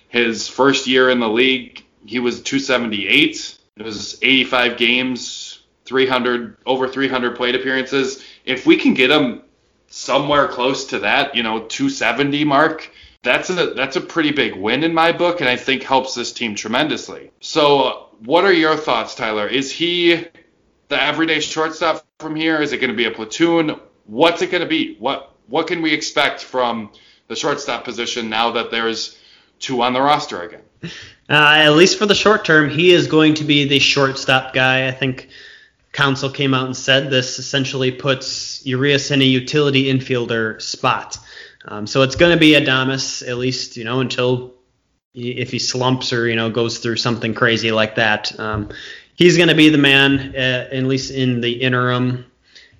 his 0.09 0.47
first 0.47 0.87
year 0.87 1.09
in 1.09 1.19
the 1.19 1.29
league, 1.29 1.83
he 2.05 2.19
was 2.19 2.41
278. 2.41 3.57
It 3.77 3.83
was 3.83 4.17
85 4.21 4.77
games, 4.77 5.63
300 5.85 6.57
over 6.65 6.87
300 6.87 7.35
plate 7.35 7.55
appearances. 7.55 8.23
If 8.45 8.65
we 8.65 8.77
can 8.77 8.93
get 8.93 9.11
him 9.11 9.43
somewhere 9.87 10.47
close 10.47 10.85
to 10.87 10.99
that, 10.99 11.35
you 11.35 11.43
know, 11.43 11.59
270 11.59 12.43
mark, 12.45 12.89
that's 13.23 13.49
a 13.49 13.73
that's 13.73 13.95
a 13.95 14.01
pretty 14.01 14.31
big 14.31 14.55
win 14.55 14.83
in 14.83 14.93
my 14.93 15.11
book, 15.11 15.41
and 15.41 15.49
I 15.49 15.57
think 15.57 15.83
helps 15.83 16.15
this 16.15 16.31
team 16.31 16.55
tremendously. 16.55 17.31
So, 17.41 18.09
what 18.19 18.45
are 18.45 18.53
your 18.53 18.77
thoughts, 18.77 19.15
Tyler? 19.15 19.47
Is 19.47 19.71
he 19.71 20.25
the 20.87 21.01
everyday 21.01 21.39
shortstop 21.39 22.05
from 22.19 22.35
here? 22.35 22.61
Is 22.61 22.71
it 22.71 22.77
going 22.77 22.91
to 22.91 22.95
be 22.95 23.05
a 23.05 23.11
platoon? 23.11 23.79
What's 24.05 24.41
it 24.41 24.51
going 24.51 24.63
to 24.63 24.69
be? 24.69 24.95
What 24.99 25.33
what 25.47 25.67
can 25.67 25.81
we 25.81 25.93
expect 25.93 26.43
from 26.43 26.91
the 27.27 27.35
shortstop 27.35 27.83
position 27.83 28.29
now 28.29 28.51
that 28.51 28.71
there's 28.71 29.17
two 29.59 29.81
on 29.81 29.93
the 29.93 30.01
roster 30.01 30.41
again? 30.41 30.61
Uh, 31.29 31.55
at 31.57 31.73
least 31.73 31.97
for 31.97 32.05
the 32.05 32.15
short 32.15 32.45
term, 32.45 32.69
he 32.69 32.91
is 32.91 33.07
going 33.07 33.33
to 33.35 33.43
be 33.43 33.67
the 33.67 33.79
shortstop 33.79 34.53
guy. 34.53 34.87
I 34.87 34.91
think 34.91 35.29
Counsell 35.91 36.29
came 36.29 36.53
out 36.53 36.65
and 36.65 36.77
said 36.77 37.09
this 37.09 37.39
essentially 37.39 37.91
puts 37.91 38.65
Urias 38.65 39.11
in 39.11 39.21
a 39.21 39.25
utility 39.25 39.85
infielder 39.85 40.61
spot. 40.61 41.17
Um, 41.65 41.85
so 41.87 42.03
it's 42.03 42.15
going 42.15 42.31
to 42.31 42.39
be 42.39 42.51
Adames, 42.51 43.27
at 43.27 43.37
least, 43.37 43.75
you 43.75 43.83
know, 43.83 43.99
until 43.99 44.53
if 45.13 45.51
he 45.51 45.59
slumps 45.59 46.13
or, 46.13 46.29
you 46.29 46.35
know, 46.35 46.49
goes 46.49 46.77
through 46.77 46.97
something 46.97 47.33
crazy 47.33 47.71
like 47.71 47.95
that. 47.95 48.39
Um, 48.39 48.69
he's 49.15 49.35
going 49.35 49.49
to 49.49 49.55
be 49.55 49.69
the 49.69 49.77
man, 49.77 50.35
uh, 50.35 50.69
at 50.71 50.83
least 50.83 51.11
in 51.11 51.41
the 51.41 51.51
interim. 51.51 52.25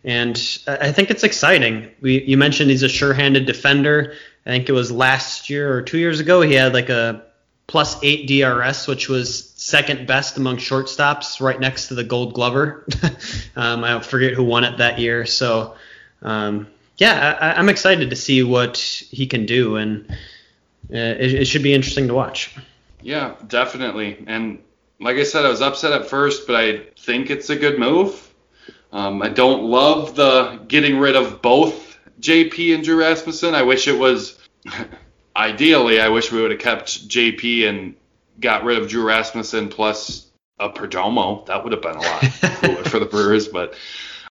And 0.03 0.37
I 0.67 0.91
think 0.91 1.09
it's 1.09 1.23
exciting. 1.23 1.91
We, 1.99 2.23
you 2.23 2.37
mentioned 2.37 2.69
he's 2.69 2.83
a 2.83 2.87
sure-handed 2.87 3.45
defender. 3.45 4.13
I 4.47 4.51
think 4.51 4.69
it 4.69 4.73
was 4.73 4.91
last 4.91 5.49
year 5.49 5.73
or 5.73 5.81
two 5.81 5.97
years 5.97 6.21
ago 6.21 6.39
he 6.39 6.53
had 6.53 6.73
like 6.73 6.88
a 6.88 7.23
plus 7.67 8.01
eight 8.01 8.27
DRS, 8.27 8.88
which 8.88 9.10
was 9.10 9.49
second 9.57 10.07
best 10.07 10.38
among 10.38 10.55
shortstops, 10.55 11.41
right 11.41 11.60
next 11.60 11.89
to 11.89 11.95
the 11.95 12.03
Gold 12.05 12.33
Glover. 12.33 12.88
um, 13.57 13.83
I 13.83 13.99
forget 13.99 14.33
who 14.33 14.45
won 14.45 14.63
it 14.63 14.77
that 14.77 14.99
year. 14.99 15.25
So 15.25 15.75
um, 16.21 16.67
yeah, 16.97 17.38
I, 17.41 17.60
am 17.60 17.67
excited 17.67 18.10
to 18.10 18.15
see 18.15 18.41
what 18.41 18.77
he 18.77 19.27
can 19.27 19.45
do, 19.45 19.75
and 19.75 20.10
uh, 20.91 20.95
it, 20.95 21.33
it, 21.33 21.45
should 21.45 21.62
be 21.62 21.73
interesting 21.73 22.07
to 22.07 22.13
watch. 22.13 22.55
Yeah, 23.01 23.36
definitely. 23.47 24.23
And 24.27 24.63
like 25.01 25.17
I 25.17 25.23
said, 25.23 25.45
I 25.45 25.49
was 25.49 25.62
upset 25.62 25.91
at 25.91 26.07
first, 26.07 26.47
but 26.47 26.55
I 26.55 26.79
think 26.97 27.29
it's 27.29 27.49
a 27.49 27.55
good 27.57 27.77
move. 27.77 28.33
Um, 28.93 29.21
I 29.21 29.27
don't 29.27 29.63
love 29.63 30.15
the 30.15 30.62
getting 30.67 30.97
rid 30.97 31.17
of 31.17 31.41
both 31.41 31.87
JP 32.19 32.75
and 32.75 32.84
Drew 32.84 32.99
Rasmussen. 32.99 33.56
I 33.56 33.63
wish 33.63 33.88
it 33.88 33.97
was. 33.97 34.38
ideally, 35.38 36.01
I 36.01 36.10
wish 36.10 36.32
we 36.32 36.41
would 36.41 36.51
have 36.51 36.60
kept 36.60 37.08
JP 37.08 37.69
and 37.69 37.95
got 38.39 38.63
rid 38.63 38.80
of 38.82 38.89
Drew 38.89 39.06
Rasmussen 39.06 39.69
plus 39.69 40.27
a 40.60 40.69
Perdomo. 40.69 41.45
That 41.45 41.63
would 41.63 41.71
have 41.71 41.82
been 41.82 41.95
a 41.95 42.01
lot 42.01 42.21
cooler 42.62 42.84
for 42.84 42.99
the 42.99 43.06
Brewers, 43.06 43.47
but 43.47 43.75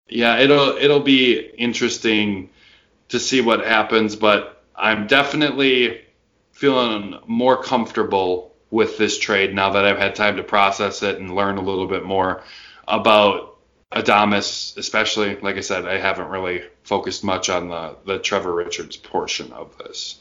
yeah, 0.08 0.38
it'll 0.38 0.76
it'll 0.76 1.00
be 1.00 1.38
interesting 1.38 2.50
to 3.08 3.18
see 3.18 3.40
what 3.40 3.66
happens, 3.66 4.16
but 4.16 4.62
I'm 4.74 5.06
definitely 5.06 6.00
feeling 6.52 7.18
more 7.26 7.62
comfortable 7.62 8.54
with 8.70 8.96
this 8.96 9.18
trade 9.18 9.54
now 9.54 9.70
that 9.70 9.84
I've 9.84 9.98
had 9.98 10.14
time 10.14 10.36
to 10.36 10.42
process 10.42 11.02
it 11.02 11.18
and 11.18 11.34
learn 11.34 11.58
a 11.58 11.62
little 11.62 11.86
bit 11.86 12.04
more 12.04 12.42
about 12.88 13.58
Adames, 13.92 14.76
especially. 14.78 15.36
Like 15.36 15.56
I 15.56 15.60
said, 15.60 15.86
I 15.86 15.98
haven't 15.98 16.28
really 16.28 16.62
focused 16.92 17.24
much 17.24 17.48
on 17.48 17.70
the, 17.70 17.96
the 18.04 18.18
Trevor 18.18 18.54
Richards 18.54 18.98
portion 18.98 19.50
of 19.52 19.78
this. 19.78 20.20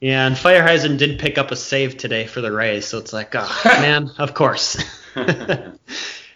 Yeah, 0.00 0.24
and 0.24 0.36
Feyereisen 0.36 0.98
did 0.98 1.18
pick 1.18 1.36
up 1.36 1.50
a 1.50 1.56
save 1.56 1.98
today 1.98 2.28
for 2.28 2.40
the 2.40 2.52
Rays, 2.52 2.86
so 2.86 2.98
it's 2.98 3.12
like, 3.12 3.34
oh 3.34 3.60
man, 3.64 4.12
of 4.16 4.32
course. 4.34 4.80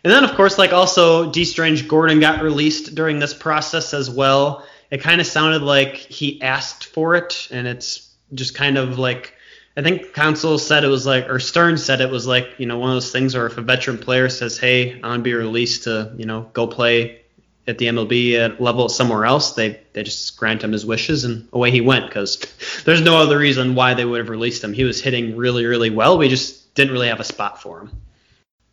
And 0.04 0.12
then, 0.12 0.22
of 0.22 0.34
course, 0.34 0.58
like 0.58 0.74
also 0.74 1.30
Dee 1.30 1.46
Strange-Gordon 1.46 2.20
got 2.20 2.42
released 2.42 2.94
during 2.94 3.20
this 3.20 3.32
process 3.32 3.94
as 3.94 4.10
well. 4.10 4.66
It 4.90 5.00
kind 5.00 5.18
of 5.18 5.26
sounded 5.26 5.62
like 5.62 5.96
he 5.96 6.42
asked 6.42 6.84
for 6.84 7.14
it, 7.14 7.48
and 7.50 7.66
it's 7.66 8.10
just 8.34 8.54
kind 8.54 8.76
of 8.76 8.98
like 8.98 9.32
I 9.78 9.82
think 9.82 10.12
Counsell 10.12 10.58
said 10.58 10.84
it 10.84 10.88
was 10.88 11.06
like, 11.06 11.30
or 11.30 11.40
Stern 11.40 11.78
said 11.78 12.02
it 12.02 12.10
was 12.10 12.26
like, 12.26 12.50
you 12.58 12.66
know, 12.66 12.78
one 12.78 12.90
of 12.90 12.96
those 12.96 13.12
things 13.12 13.34
where 13.34 13.46
if 13.46 13.56
a 13.56 13.62
veteran 13.62 13.96
player 13.96 14.28
says, 14.28 14.58
"Hey, 14.58 15.00
I 15.00 15.08
want 15.08 15.20
to 15.20 15.22
be 15.22 15.32
released 15.32 15.84
to, 15.84 16.12
you 16.18 16.26
know, 16.26 16.50
go 16.52 16.66
play 16.66 17.23
at 17.66 17.78
the 17.78 17.86
MLB 17.86 18.60
level 18.60 18.88
somewhere 18.88 19.24
else," 19.24 19.52
they 19.52 19.80
they 19.92 20.02
just 20.02 20.36
grant 20.36 20.62
him 20.62 20.72
his 20.72 20.84
wishes, 20.86 21.24
and 21.24 21.48
away 21.52 21.70
he 21.70 21.80
went. 21.80 22.06
Because 22.06 22.38
there's 22.84 23.00
no 23.02 23.16
other 23.16 23.38
reason 23.38 23.74
why 23.74 23.94
they 23.94 24.04
would 24.04 24.18
have 24.18 24.30
released 24.30 24.62
him. 24.62 24.72
He 24.72 24.84
was 24.84 25.00
hitting 25.00 25.36
really, 25.36 25.64
really 25.64 25.90
well. 25.90 26.18
We 26.18 26.28
just 26.28 26.74
didn't 26.74 26.92
really 26.92 27.08
have 27.08 27.20
a 27.20 27.24
spot 27.24 27.62
for 27.62 27.80
him. 27.80 27.90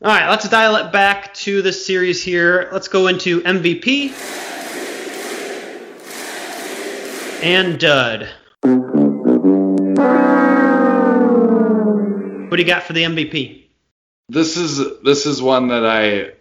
All 0.04 0.08
right, 0.08 0.30
let's 0.30 0.50
dial 0.50 0.78
it 0.78 0.92
back 0.92 1.32
to 1.36 1.62
the 1.62 1.72
series 1.72 2.24
here. 2.24 2.70
Let's 2.72 2.88
go 2.88 3.06
into 3.06 3.42
MVP 3.42 4.12
and 7.44 7.80
Dud. 7.80 8.28
What 12.50 12.58
do 12.58 12.64
you 12.64 12.68
got 12.68 12.84
for 12.84 12.94
the 12.94 13.04
MVP? 13.04 13.66
This 14.30 14.58
is 14.58 15.02
this 15.04 15.26
is 15.26 15.42
one 15.42 15.68
that 15.68 15.86
I 15.86 16.32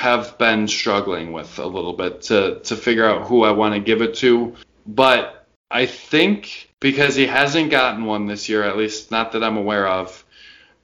have 0.00 0.38
been 0.38 0.66
struggling 0.66 1.30
with 1.30 1.58
a 1.58 1.66
little 1.66 1.92
bit 1.92 2.22
to 2.22 2.58
to 2.60 2.74
figure 2.74 3.04
out 3.04 3.26
who 3.26 3.44
I 3.44 3.50
want 3.50 3.74
to 3.74 3.80
give 3.80 4.00
it 4.00 4.14
to, 4.16 4.54
but 4.86 5.46
I 5.70 5.84
think 5.84 6.70
because 6.80 7.14
he 7.14 7.26
hasn't 7.26 7.70
gotten 7.70 8.06
one 8.06 8.24
this 8.26 8.48
year, 8.48 8.62
at 8.62 8.78
least 8.78 9.10
not 9.10 9.32
that 9.32 9.44
I'm 9.44 9.58
aware 9.58 9.86
of, 9.86 10.24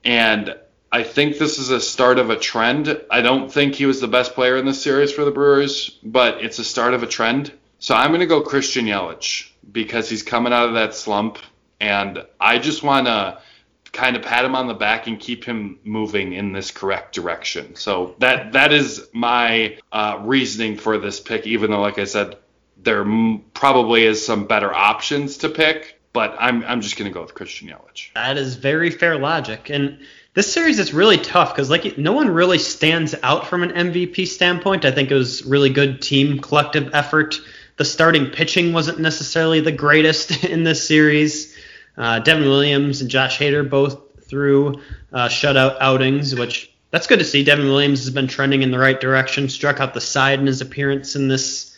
and 0.04 0.54
I 0.92 1.02
think 1.02 1.38
this 1.38 1.58
is 1.58 1.70
a 1.70 1.80
start 1.80 2.18
of 2.18 2.28
a 2.28 2.36
trend. 2.36 3.00
I 3.10 3.22
don't 3.22 3.50
think 3.50 3.74
he 3.74 3.86
was 3.86 4.02
the 4.02 4.06
best 4.06 4.34
player 4.34 4.58
in 4.58 4.66
the 4.66 4.74
series 4.74 5.12
for 5.12 5.24
the 5.24 5.30
Brewers, 5.30 5.98
but 6.02 6.44
it's 6.44 6.58
a 6.58 6.64
start 6.64 6.92
of 6.92 7.02
a 7.02 7.06
trend. 7.06 7.52
So 7.78 7.94
I'm 7.94 8.10
going 8.10 8.20
to 8.20 8.26
go 8.26 8.42
Christian 8.42 8.84
Yelich 8.84 9.50
because 9.72 10.10
he's 10.10 10.22
coming 10.22 10.52
out 10.52 10.68
of 10.68 10.74
that 10.74 10.94
slump, 10.94 11.38
and 11.80 12.22
I 12.38 12.58
just 12.58 12.82
want 12.82 13.06
to 13.06 13.40
kind 13.96 14.14
of 14.14 14.22
pat 14.22 14.44
him 14.44 14.54
on 14.54 14.68
the 14.68 14.74
back 14.74 15.06
and 15.06 15.18
keep 15.18 15.44
him 15.44 15.78
moving 15.82 16.34
in 16.34 16.52
this 16.52 16.70
correct 16.70 17.14
direction. 17.14 17.74
So 17.76 18.14
that 18.18 18.52
that 18.52 18.72
is 18.72 19.08
my 19.12 19.78
uh, 19.90 20.20
reasoning 20.22 20.76
for 20.76 20.98
this 20.98 21.18
pick. 21.18 21.46
Even 21.46 21.70
though, 21.70 21.80
like 21.80 21.98
I 21.98 22.04
said, 22.04 22.36
there 22.82 23.00
m- 23.00 23.42
probably 23.54 24.04
is 24.04 24.24
some 24.24 24.46
better 24.46 24.72
options 24.72 25.38
to 25.38 25.48
pick, 25.48 25.98
but 26.12 26.36
I'm 26.38 26.62
I'm 26.64 26.82
just 26.82 26.96
to 26.98 27.10
go 27.10 27.22
with 27.22 27.34
Christian 27.34 27.68
Yelich. 27.68 28.12
That 28.14 28.36
is 28.36 28.56
very 28.56 28.90
fair 28.90 29.18
logic, 29.18 29.70
and 29.70 29.98
this 30.34 30.52
series 30.52 30.78
is 30.78 30.92
really 30.92 31.16
tough 31.16 31.54
because 31.54 31.70
like 31.70 31.96
no 31.96 32.12
one 32.12 32.28
really 32.28 32.58
stands 32.58 33.14
out 33.22 33.46
from 33.46 33.62
an 33.62 33.70
MVP 33.70 34.26
standpoint. 34.28 34.84
I 34.84 34.90
think 34.90 35.10
it 35.10 35.14
was 35.14 35.42
really 35.44 35.70
good 35.70 36.02
team 36.02 36.40
collective 36.40 36.90
effort. 36.94 37.40
The 37.78 37.86
starting 37.86 38.26
pitching 38.26 38.74
wasn't 38.74 38.98
necessarily 38.98 39.60
the 39.60 39.72
greatest 39.72 40.44
in 40.44 40.62
this 40.62 40.86
series. 40.86 41.55
Uh, 41.96 42.18
Devin 42.18 42.44
Williams 42.44 43.00
and 43.00 43.10
Josh 43.10 43.38
Hader 43.38 43.68
both 43.68 43.98
threw 44.28 44.80
uh, 45.12 45.28
shutout 45.28 45.76
outings, 45.80 46.34
which 46.34 46.70
that's 46.90 47.06
good 47.06 47.18
to 47.18 47.24
see. 47.24 47.44
Devin 47.44 47.66
Williams 47.66 48.00
has 48.04 48.10
been 48.10 48.26
trending 48.26 48.62
in 48.62 48.70
the 48.70 48.78
right 48.78 49.00
direction. 49.00 49.48
Struck 49.48 49.80
out 49.80 49.94
the 49.94 50.00
side 50.00 50.38
in 50.38 50.46
his 50.46 50.60
appearance 50.60 51.16
in 51.16 51.28
this 51.28 51.76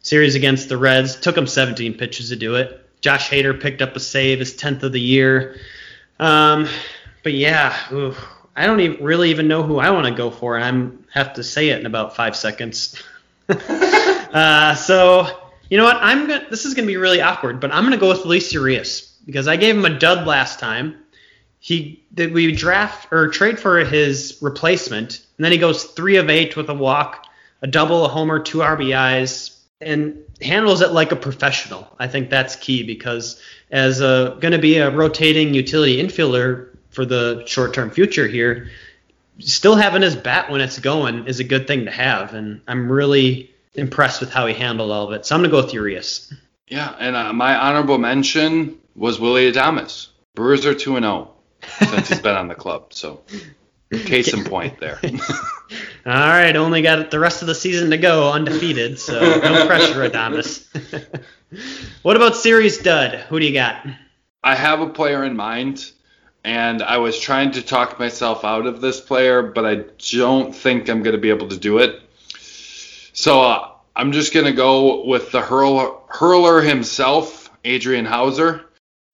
series 0.00 0.34
against 0.34 0.68
the 0.68 0.76
Reds. 0.76 1.16
Took 1.16 1.36
him 1.36 1.46
17 1.46 1.94
pitches 1.94 2.30
to 2.30 2.36
do 2.36 2.54
it. 2.54 2.84
Josh 3.00 3.30
Hader 3.30 3.60
picked 3.60 3.82
up 3.82 3.94
a 3.94 4.00
save, 4.00 4.40
his 4.40 4.54
10th 4.56 4.82
of 4.82 4.92
the 4.92 5.00
year. 5.00 5.56
Um, 6.18 6.68
but 7.22 7.32
yeah, 7.32 7.76
ooh, 7.92 8.14
I 8.56 8.66
don't 8.66 8.80
even 8.80 9.04
really 9.04 9.30
even 9.30 9.46
know 9.46 9.62
who 9.62 9.78
I 9.78 9.90
want 9.90 10.06
to 10.06 10.14
go 10.14 10.30
for, 10.30 10.56
and 10.56 10.64
I'm 10.64 11.04
have 11.12 11.34
to 11.34 11.44
say 11.44 11.68
it 11.68 11.78
in 11.78 11.86
about 11.86 12.16
five 12.16 12.34
seconds. 12.34 13.00
uh, 13.48 14.74
so 14.74 15.26
you 15.70 15.76
know 15.78 15.84
what? 15.84 15.96
I'm 16.00 16.26
gonna. 16.26 16.46
This 16.50 16.64
is 16.64 16.74
gonna 16.74 16.86
be 16.86 16.96
really 16.96 17.20
awkward, 17.20 17.60
but 17.60 17.72
I'm 17.72 17.84
gonna 17.84 17.96
go 17.96 18.08
with 18.08 18.24
Luis 18.24 18.52
Urias 18.52 19.07
because 19.28 19.46
I 19.46 19.56
gave 19.56 19.76
him 19.76 19.84
a 19.84 19.98
dud 19.98 20.26
last 20.26 20.58
time. 20.58 20.96
He 21.60 22.02
did 22.14 22.32
we 22.32 22.50
draft 22.52 23.12
or 23.12 23.28
trade 23.28 23.58
for 23.58 23.84
his 23.84 24.38
replacement, 24.40 25.18
and 25.36 25.44
then 25.44 25.52
he 25.52 25.58
goes 25.58 25.84
three 25.84 26.16
of 26.16 26.30
eight 26.30 26.56
with 26.56 26.70
a 26.70 26.74
walk, 26.74 27.26
a 27.60 27.66
double, 27.66 28.06
a 28.06 28.08
homer, 28.08 28.38
two 28.38 28.58
RBIs, 28.58 29.54
and 29.82 30.22
handles 30.40 30.80
it 30.80 30.92
like 30.92 31.12
a 31.12 31.16
professional. 31.16 31.86
I 31.98 32.08
think 32.08 32.30
that's 32.30 32.56
key 32.56 32.84
because 32.84 33.38
as 33.70 34.00
a 34.00 34.38
going 34.40 34.52
to 34.52 34.58
be 34.58 34.78
a 34.78 34.90
rotating 34.90 35.52
utility 35.52 36.02
infielder 36.02 36.74
for 36.88 37.04
the 37.04 37.42
short-term 37.44 37.90
future 37.90 38.26
here, 38.26 38.70
still 39.40 39.76
having 39.76 40.00
his 40.00 40.16
bat 40.16 40.50
when 40.50 40.62
it's 40.62 40.78
going 40.78 41.26
is 41.26 41.38
a 41.38 41.44
good 41.44 41.66
thing 41.66 41.84
to 41.84 41.90
have, 41.90 42.32
and 42.32 42.62
I'm 42.66 42.90
really 42.90 43.50
impressed 43.74 44.20
with 44.20 44.32
how 44.32 44.46
he 44.46 44.54
handled 44.54 44.90
all 44.90 45.08
of 45.08 45.12
it. 45.12 45.26
So 45.26 45.34
I'm 45.34 45.42
gonna 45.42 45.50
go 45.50 45.62
with 45.62 45.74
Urias. 45.74 46.32
Yeah, 46.66 46.94
and 46.98 47.14
uh, 47.14 47.34
my 47.34 47.56
honorable 47.56 47.98
mention 47.98 48.78
was 48.98 49.20
Willie 49.20 49.50
Adames. 49.50 50.08
Brewers 50.34 50.66
are 50.66 50.74
two 50.74 50.96
and 50.96 51.04
zero 51.04 51.34
since 51.78 52.08
he's 52.08 52.20
been 52.20 52.36
on 52.36 52.48
the 52.48 52.54
club. 52.54 52.92
So 52.92 53.22
case 53.90 54.32
in 54.32 54.44
point 54.44 54.78
there. 54.80 55.00
All 56.06 56.12
right, 56.12 56.54
only 56.56 56.82
got 56.82 57.10
the 57.10 57.18
rest 57.18 57.42
of 57.42 57.48
the 57.48 57.54
season 57.54 57.90
to 57.90 57.98
go 57.98 58.30
undefeated, 58.32 58.98
so 58.98 59.18
no 59.18 59.66
pressure, 59.66 60.08
Adames. 60.08 60.66
what 62.02 62.16
about 62.16 62.36
series 62.36 62.78
dud? 62.78 63.14
Who 63.28 63.40
do 63.40 63.46
you 63.46 63.52
got? 63.52 63.86
I 64.42 64.54
have 64.54 64.80
a 64.80 64.88
player 64.88 65.24
in 65.24 65.36
mind, 65.36 65.90
and 66.44 66.82
I 66.82 66.98
was 66.98 67.18
trying 67.18 67.52
to 67.52 67.62
talk 67.62 67.98
myself 67.98 68.44
out 68.44 68.66
of 68.66 68.80
this 68.80 69.00
player, 69.00 69.42
but 69.42 69.66
I 69.66 69.84
don't 70.10 70.54
think 70.54 70.88
I'm 70.88 71.02
going 71.02 71.16
to 71.16 71.20
be 71.20 71.30
able 71.30 71.48
to 71.48 71.58
do 71.58 71.78
it. 71.78 72.00
So 73.12 73.40
uh, 73.42 73.70
I'm 73.96 74.12
just 74.12 74.32
going 74.32 74.46
to 74.46 74.52
go 74.52 75.04
with 75.04 75.32
the 75.32 75.40
hurler, 75.40 75.90
hurler 76.08 76.60
himself, 76.60 77.50
Adrian 77.64 78.04
Houser. 78.04 78.64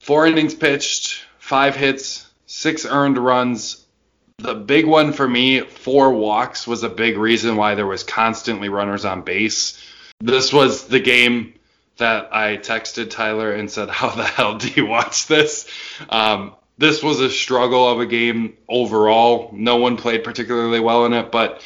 Four 0.05 0.27
innings 0.27 0.53
pitched, 0.53 1.25
five 1.39 1.75
hits, 1.75 2.27
six 2.45 2.85
earned 2.85 3.17
runs. 3.17 3.87
The 4.37 4.55
big 4.55 4.85
one 4.85 5.15
for 5.15 5.27
me, 5.27 5.61
four 5.61 6.13
walks, 6.13 6.67
was 6.67 6.83
a 6.83 6.91
big 6.91 7.17
reason 7.17 7.57
why 7.57 7.75
there 7.75 7.87
was 7.87 8.03
constantly 8.03 8.69
runners 8.69 9.07
on 9.07 9.23
base. 9.23 9.83
This 10.21 10.53
was 10.53 10.89
the 10.89 11.01
game 11.01 11.55
that 11.97 12.29
I 12.37 12.59
texted 12.59 13.09
Tyler 13.09 13.53
and 13.53 13.71
said, 13.71 13.89
"How 13.89 14.11
the 14.11 14.25
hell 14.25 14.59
do 14.59 14.69
you 14.69 14.85
watch 14.85 15.27
this?" 15.27 15.67
Um, 16.11 16.53
this 16.77 17.03
was 17.03 17.21
a 17.21 17.31
struggle 17.31 17.89
of 17.89 18.01
a 18.01 18.07
game 18.07 18.59
overall. 18.69 19.49
No 19.55 19.77
one 19.77 19.97
played 19.97 20.23
particularly 20.23 20.81
well 20.81 21.07
in 21.07 21.15
it, 21.15 21.33
but 21.33 21.63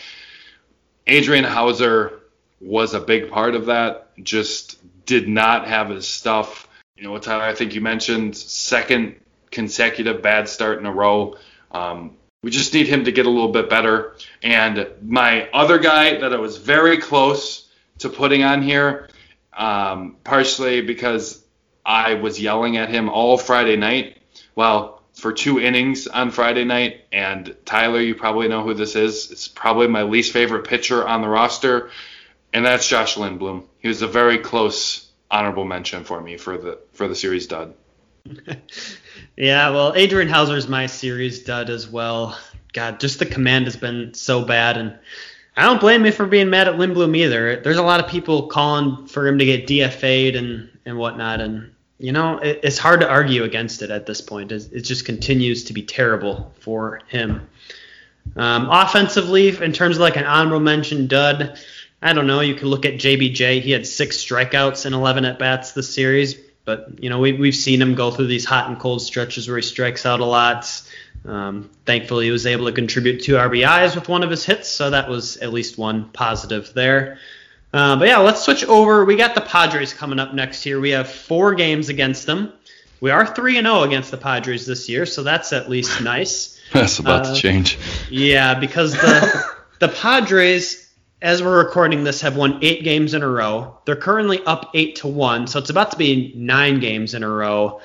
Adrian 1.09 1.43
Houser 1.43 2.21
was 2.61 2.95
a 2.95 3.01
big 3.01 3.33
part 3.33 3.57
of 3.57 3.67
that. 3.67 4.11
Just 4.23 4.79
did 5.07 5.29
not 5.29 5.67
have 5.67 5.89
his 5.89 6.07
stuff. 6.07 6.68
You 6.99 7.05
know, 7.05 7.17
Tyler, 7.19 7.45
I 7.45 7.55
think 7.55 7.77
you 7.77 7.81
mentioned 7.81 8.37
second 8.37 9.15
consecutive 9.53 10.21
bad 10.21 10.49
start 10.49 10.81
in 10.81 10.87
a 10.87 10.93
row. 10.93 11.37
Um, 11.71 12.17
we 12.43 12.51
just 12.51 12.75
need 12.75 12.89
him 12.89 13.05
to 13.05 13.13
get 13.13 13.25
a 13.25 13.31
little 13.31 13.53
bit 13.53 13.71
better. 13.71 14.17
And 14.43 14.85
my 15.01 15.49
other 15.51 15.79
guy 15.79 16.19
that 16.19 16.33
I 16.33 16.39
was 16.39 16.57
very 16.57 16.99
close 16.99 17.71
to 17.99 18.09
putting 18.09 18.43
on 18.43 18.63
here, 18.63 19.09
um, 19.57 20.17
partially 20.25 20.81
because 20.81 21.45
I 21.87 22.15
was 22.15 22.41
yelling 22.41 22.77
at 22.77 22.89
him 22.89 23.09
all 23.09 23.39
Friday 23.39 23.77
night. 23.77 24.19
Well, 24.57 25.01
for 25.15 25.33
two 25.33 25.61
innings 25.61 26.09
on 26.09 26.33
Friday 26.33 26.65
night. 26.65 27.05
And 27.13 27.55
Tyler, 27.65 28.01
you 28.01 28.17
probably 28.17 28.49
know 28.49 28.65
who 28.65 28.75
this 28.75 28.97
is. 28.97 29.31
It's 29.31 29.47
probably 29.47 29.87
my 29.87 30.03
least 30.03 30.33
favorite 30.33 30.67
pitcher 30.67 31.07
on 31.07 31.23
the 31.23 31.29
roster, 31.29 31.91
and 32.53 32.65
that's 32.65 32.89
Josh 32.89 33.17
Lindblom. 33.17 33.65
He 33.79 33.89
was 33.89 34.03
a 34.03 34.09
very 34.09 34.39
close 34.39 35.08
honorable 35.31 35.65
mention 35.65 36.05
for 36.05 36.21
me 36.21 36.37
for 36.37 36.59
the 36.59 36.79
for 36.93 37.09
the 37.09 37.15
series 37.15 37.47
dud. 37.47 37.75
yeah, 39.37 39.71
well, 39.71 39.95
Adrian 39.95 40.29
Houser's 40.29 40.69
my 40.69 40.87
series 40.87 41.45
dud 41.45 41.71
as 41.71 41.89
well. 41.89 42.39
God, 42.73 43.01
just 43.01 43.19
the 43.19 43.27
command 43.27 43.67
has 43.67 43.77
been 43.77 44.13
so 44.15 44.45
bad, 44.45 44.77
and 44.77 44.99
I 45.57 45.65
don't 45.65 45.81
blame 45.81 46.05
you 46.05 46.13
for 46.13 46.27
being 46.27 46.51
mad 46.51 46.69
at 46.69 46.75
Lindblom 46.75 47.17
either. 47.17 47.61
There's 47.61 47.79
a 47.79 47.83
lot 47.83 48.01
of 48.01 48.11
people 48.11 48.49
calling 48.49 49.07
for 49.07 49.27
him 49.27 49.39
to 49.39 49.45
get 49.45 49.67
DFA'd 49.67 50.37
and 50.37 50.71
and 50.85 50.99
whatnot, 50.99 51.41
and 51.41 51.73
you 51.99 52.13
know 52.13 52.39
it, 52.39 52.61
it's 52.63 52.79
hard 52.79 53.01
to 53.01 53.09
argue 53.09 53.45
against 53.45 53.83
it 53.83 53.91
at 53.91 54.07
this 54.07 54.21
point. 54.21 54.53
It, 54.53 54.69
it 54.73 54.81
just 54.83 55.05
continues 55.05 55.65
to 55.65 55.73
be 55.73 55.83
terrible 55.83 56.53
for 56.61 57.01
him. 57.09 57.49
Um, 58.37 58.69
offensively, 58.71 59.49
in 59.49 59.73
terms 59.73 59.97
of 59.97 60.03
like 60.03 60.17
an 60.17 60.25
honorable 60.25 60.61
mention 60.61 61.07
dud, 61.07 61.59
I 62.01 62.13
don't 62.13 62.27
know. 62.27 62.41
You 62.41 62.55
could 62.55 62.69
look 62.69 62.85
at 62.87 62.95
JBJ. 62.95 63.61
He 63.63 63.71
had 63.73 63.87
six 63.87 64.17
strikeouts 64.19 64.87
and 64.87 64.95
11 64.95 65.25
at 65.25 65.39
bats 65.39 65.73
this 65.73 65.93
series, 65.93 66.35
but 66.65 67.03
you 67.03 67.11
know 67.11 67.19
we, 67.19 67.33
we've 67.33 67.55
seen 67.57 67.83
him 67.83 67.95
go 67.95 68.11
through 68.11 68.29
these 68.29 68.45
hot 68.45 68.69
and 68.69 68.79
cold 68.79 69.03
stretches 69.03 69.49
where 69.49 69.57
he 69.57 69.63
strikes 69.63 70.07
out 70.07 70.21
a 70.21 70.25
lot. 70.25 70.83
Um, 71.27 71.69
thankfully, 71.85 72.27
he 72.27 72.31
was 72.31 72.47
able 72.47 72.67
to 72.67 72.73
contribute 72.73 73.23
two 73.25 73.35
RBIs 73.35 73.97
with 73.97 74.09
one 74.09 74.23
of 74.23 74.31
his 74.31 74.45
hits, 74.45 74.69
so 74.69 74.91
that 74.91 75.09
was 75.09 75.37
at 75.39 75.53
least 75.53 75.77
one 75.77 76.09
positive 76.11 76.73
there. 76.75 77.19
Uh, 77.75 77.97
but 77.97 78.07
yeah, 78.09 78.19
let's 78.19 78.43
switch 78.43 78.65
over. 78.65 79.05
We 79.05 79.17
got 79.17 79.35
the 79.35 79.41
Padres 79.43 79.93
coming 79.93 80.19
up 80.21 80.33
next 80.33 80.65
year. 80.65 80.81
We 80.81 80.91
have 80.91 81.11
four 81.11 81.55
games 81.55 81.89
against 81.91 82.25
them. 82.27 82.53
We 83.01 83.11
are 83.11 83.27
three 83.27 83.59
and 83.59 83.67
zero 83.67 83.83
against 83.83 84.11
the 84.11 84.17
Padres 84.17 84.65
this 84.67 84.89
year, 84.89 85.05
so 85.05 85.23
that's 85.23 85.53
at 85.53 85.69
least 85.69 86.01
nice. 86.03 86.55
That's 86.73 86.99
about 86.99 87.27
Uh, 87.27 87.35
to 87.35 87.41
change. 87.41 87.79
Yeah, 88.11 88.55
because 88.55 88.93
the 88.93 89.45
the 89.81 89.89
Padres, 89.89 90.88
as 91.21 91.43
we're 91.43 91.59
recording 91.65 92.05
this, 92.05 92.21
have 92.21 92.37
won 92.37 92.59
eight 92.63 92.85
games 92.85 93.15
in 93.15 93.23
a 93.23 93.29
row. 93.29 93.79
They're 93.85 93.97
currently 93.97 94.41
up 94.45 94.71
eight 94.75 94.97
to 94.97 95.09
one, 95.09 95.47
so 95.47 95.59
it's 95.59 95.71
about 95.71 95.91
to 95.93 95.97
be 95.97 96.33
nine 96.37 96.81
games 96.81 97.15
in 97.15 97.23
a 97.23 97.29
row. 97.29 97.81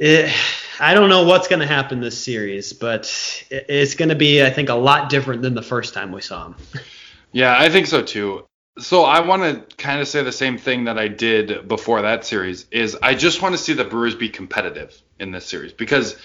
Eh, 0.00 0.32
I 0.78 0.94
don't 0.94 1.08
know 1.08 1.24
what's 1.24 1.48
going 1.48 1.60
to 1.60 1.66
happen 1.66 2.00
this 2.00 2.22
series, 2.22 2.72
but 2.72 3.44
it- 3.50 3.66
it's 3.68 3.94
going 3.96 4.10
to 4.10 4.14
be, 4.14 4.44
I 4.44 4.50
think, 4.50 4.68
a 4.68 4.74
lot 4.74 5.10
different 5.10 5.42
than 5.42 5.54
the 5.54 5.62
first 5.62 5.94
time 5.94 6.12
we 6.12 6.20
saw 6.20 6.44
them. 6.44 6.56
Yeah, 7.30 7.54
I 7.58 7.68
think 7.68 7.86
so 7.86 8.00
too. 8.00 8.46
So 8.78 9.02
I 9.04 9.20
want 9.20 9.42
to 9.68 9.76
kind 9.76 10.00
of 10.00 10.08
say 10.08 10.22
the 10.22 10.32
same 10.32 10.56
thing 10.56 10.84
that 10.84 10.98
I 10.98 11.08
did 11.08 11.68
before 11.68 12.00
that 12.00 12.24
series 12.24 12.64
is 12.70 12.96
I 13.02 13.14
just 13.14 13.42
want 13.42 13.54
to 13.54 13.58
see 13.60 13.74
the 13.74 13.84
Brewers 13.84 14.14
be 14.14 14.30
competitive 14.30 14.98
in 15.20 15.30
this 15.30 15.44
series 15.44 15.74
because 15.74 16.16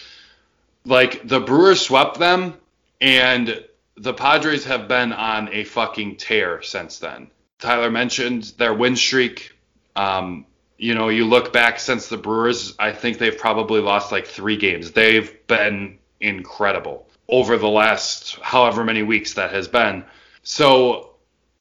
like 0.85 1.27
the 1.27 1.41
Brewers 1.41 1.81
swept 1.81 2.19
them 2.19 2.53
and 3.01 3.61
the 3.97 4.13
Padres 4.13 4.65
have 4.65 4.87
been 4.87 5.13
on 5.13 5.49
a 5.53 5.63
fucking 5.63 6.17
tear 6.17 6.61
since 6.61 6.99
then. 6.99 7.29
Tyler 7.59 7.91
mentioned 7.91 8.53
their 8.57 8.73
win 8.73 8.95
streak. 8.95 9.55
Um, 9.95 10.45
you 10.77 10.95
know, 10.95 11.09
you 11.09 11.25
look 11.25 11.53
back 11.53 11.79
since 11.79 12.07
the 12.07 12.17
Brewers, 12.17 12.75
I 12.79 12.91
think 12.91 13.17
they've 13.17 13.37
probably 13.37 13.79
lost 13.79 14.11
like 14.11 14.27
three 14.27 14.57
games. 14.57 14.91
They've 14.91 15.45
been 15.47 15.99
incredible 16.19 17.07
over 17.27 17.57
the 17.57 17.69
last 17.69 18.37
however 18.41 18.83
many 18.83 19.03
weeks 19.03 19.35
that 19.35 19.51
has 19.51 19.67
been. 19.67 20.03
So 20.41 21.15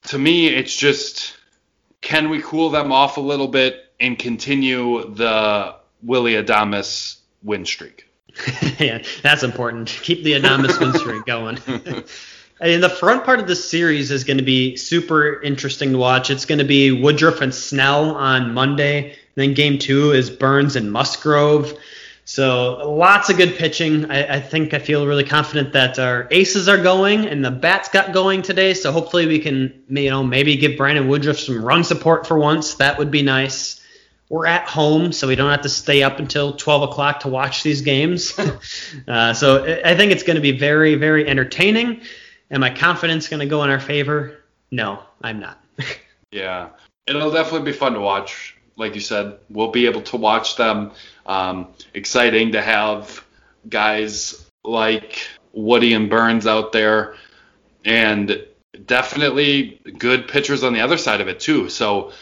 to 0.04 0.18
me, 0.18 0.48
it's 0.48 0.76
just 0.76 1.36
can 2.00 2.30
we 2.30 2.42
cool 2.42 2.70
them 2.70 2.90
off 2.90 3.16
a 3.16 3.20
little 3.20 3.48
bit 3.48 3.92
and 4.00 4.18
continue 4.18 5.08
the 5.14 5.76
Willie 6.02 6.34
Adames 6.34 7.18
win 7.42 7.64
streak? 7.64 8.08
yeah, 8.78 9.02
that's 9.22 9.42
important. 9.42 9.88
Keep 9.88 10.24
the 10.24 10.34
anonymous 10.34 10.78
win 10.78 10.92
streak 10.94 11.24
going. 11.24 11.58
Mean, 12.62 12.80
the 12.80 12.88
front 12.88 13.24
part 13.24 13.40
of 13.40 13.48
the 13.48 13.56
series 13.56 14.12
is 14.12 14.22
going 14.22 14.38
to 14.38 14.44
be 14.44 14.76
super 14.76 15.42
interesting 15.42 15.92
to 15.92 15.98
watch. 15.98 16.30
It's 16.30 16.44
going 16.44 16.60
to 16.60 16.64
be 16.64 16.92
Woodruff 16.92 17.40
and 17.40 17.52
Snell 17.52 18.14
on 18.14 18.54
Monday. 18.54 19.10
And 19.10 19.16
then 19.34 19.54
game 19.54 19.78
two 19.78 20.12
is 20.12 20.30
Burnes 20.30 20.76
and 20.76 20.92
Musgrove. 20.92 21.76
So 22.24 22.88
lots 22.92 23.30
of 23.30 23.36
good 23.36 23.56
pitching. 23.56 24.10
I, 24.12 24.36
I 24.36 24.40
think 24.40 24.74
I 24.74 24.78
feel 24.78 25.08
really 25.08 25.24
confident 25.24 25.72
that 25.72 25.98
our 25.98 26.28
aces 26.30 26.68
are 26.68 26.80
going 26.80 27.26
and 27.26 27.44
the 27.44 27.50
bats 27.50 27.88
got 27.88 28.12
going 28.12 28.42
today. 28.42 28.74
So 28.74 28.92
hopefully 28.92 29.26
we 29.26 29.40
can, 29.40 29.82
you 29.88 30.10
know, 30.10 30.22
maybe 30.22 30.56
give 30.56 30.76
Brandon 30.76 31.08
Woodruff 31.08 31.40
some 31.40 31.64
run 31.64 31.82
support 31.82 32.28
for 32.28 32.38
once. 32.38 32.74
That 32.74 32.96
would 32.96 33.10
be 33.10 33.22
nice 33.22 33.81
we're 34.32 34.46
at 34.46 34.66
home, 34.66 35.12
so 35.12 35.28
we 35.28 35.36
don't 35.36 35.50
have 35.50 35.60
to 35.60 35.68
stay 35.68 36.02
up 36.02 36.18
until 36.18 36.54
12 36.54 36.84
o'clock 36.84 37.20
to 37.20 37.28
watch 37.28 37.62
these 37.62 37.82
games. 37.82 38.32
uh, 39.06 39.34
so 39.34 39.62
I- 39.62 39.90
I 39.90 39.94
think 39.94 40.10
it's 40.10 40.22
going 40.22 40.36
to 40.36 40.40
be 40.40 40.52
very, 40.52 40.94
very 40.94 41.28
entertaining. 41.28 42.00
Am 42.50 42.60
my 42.60 42.70
confidence 42.70 43.28
going 43.28 43.40
to 43.40 43.46
go 43.46 43.62
in 43.62 43.68
our 43.68 43.78
favor? 43.78 44.38
No, 44.70 45.00
I'm 45.22 45.38
not. 45.38 45.62
Yeah, 46.34 46.70
it'll 47.06 47.30
definitely 47.30 47.70
be 47.70 47.76
fun 47.76 47.92
to 47.92 48.00
watch. 48.00 48.56
Like 48.78 48.94
you 48.94 49.02
said, 49.02 49.36
we'll 49.50 49.70
be 49.70 49.84
able 49.84 50.00
to 50.00 50.16
watch 50.16 50.56
them. 50.56 50.92
Um, 51.26 51.68
exciting 51.92 52.52
to 52.52 52.62
have 52.62 53.22
guys 53.68 54.42
like 54.64 55.28
Woody 55.52 55.92
and 55.92 56.08
Burnes 56.08 56.46
out 56.46 56.72
there, 56.72 57.16
and 57.84 58.46
definitely 58.86 59.78
good 59.98 60.26
pitchers 60.26 60.64
on 60.64 60.72
the 60.72 60.80
other 60.80 60.96
side 60.96 61.20
of 61.20 61.28
it 61.28 61.38
too. 61.38 61.68
So 61.68 62.12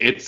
it's 0.00 0.26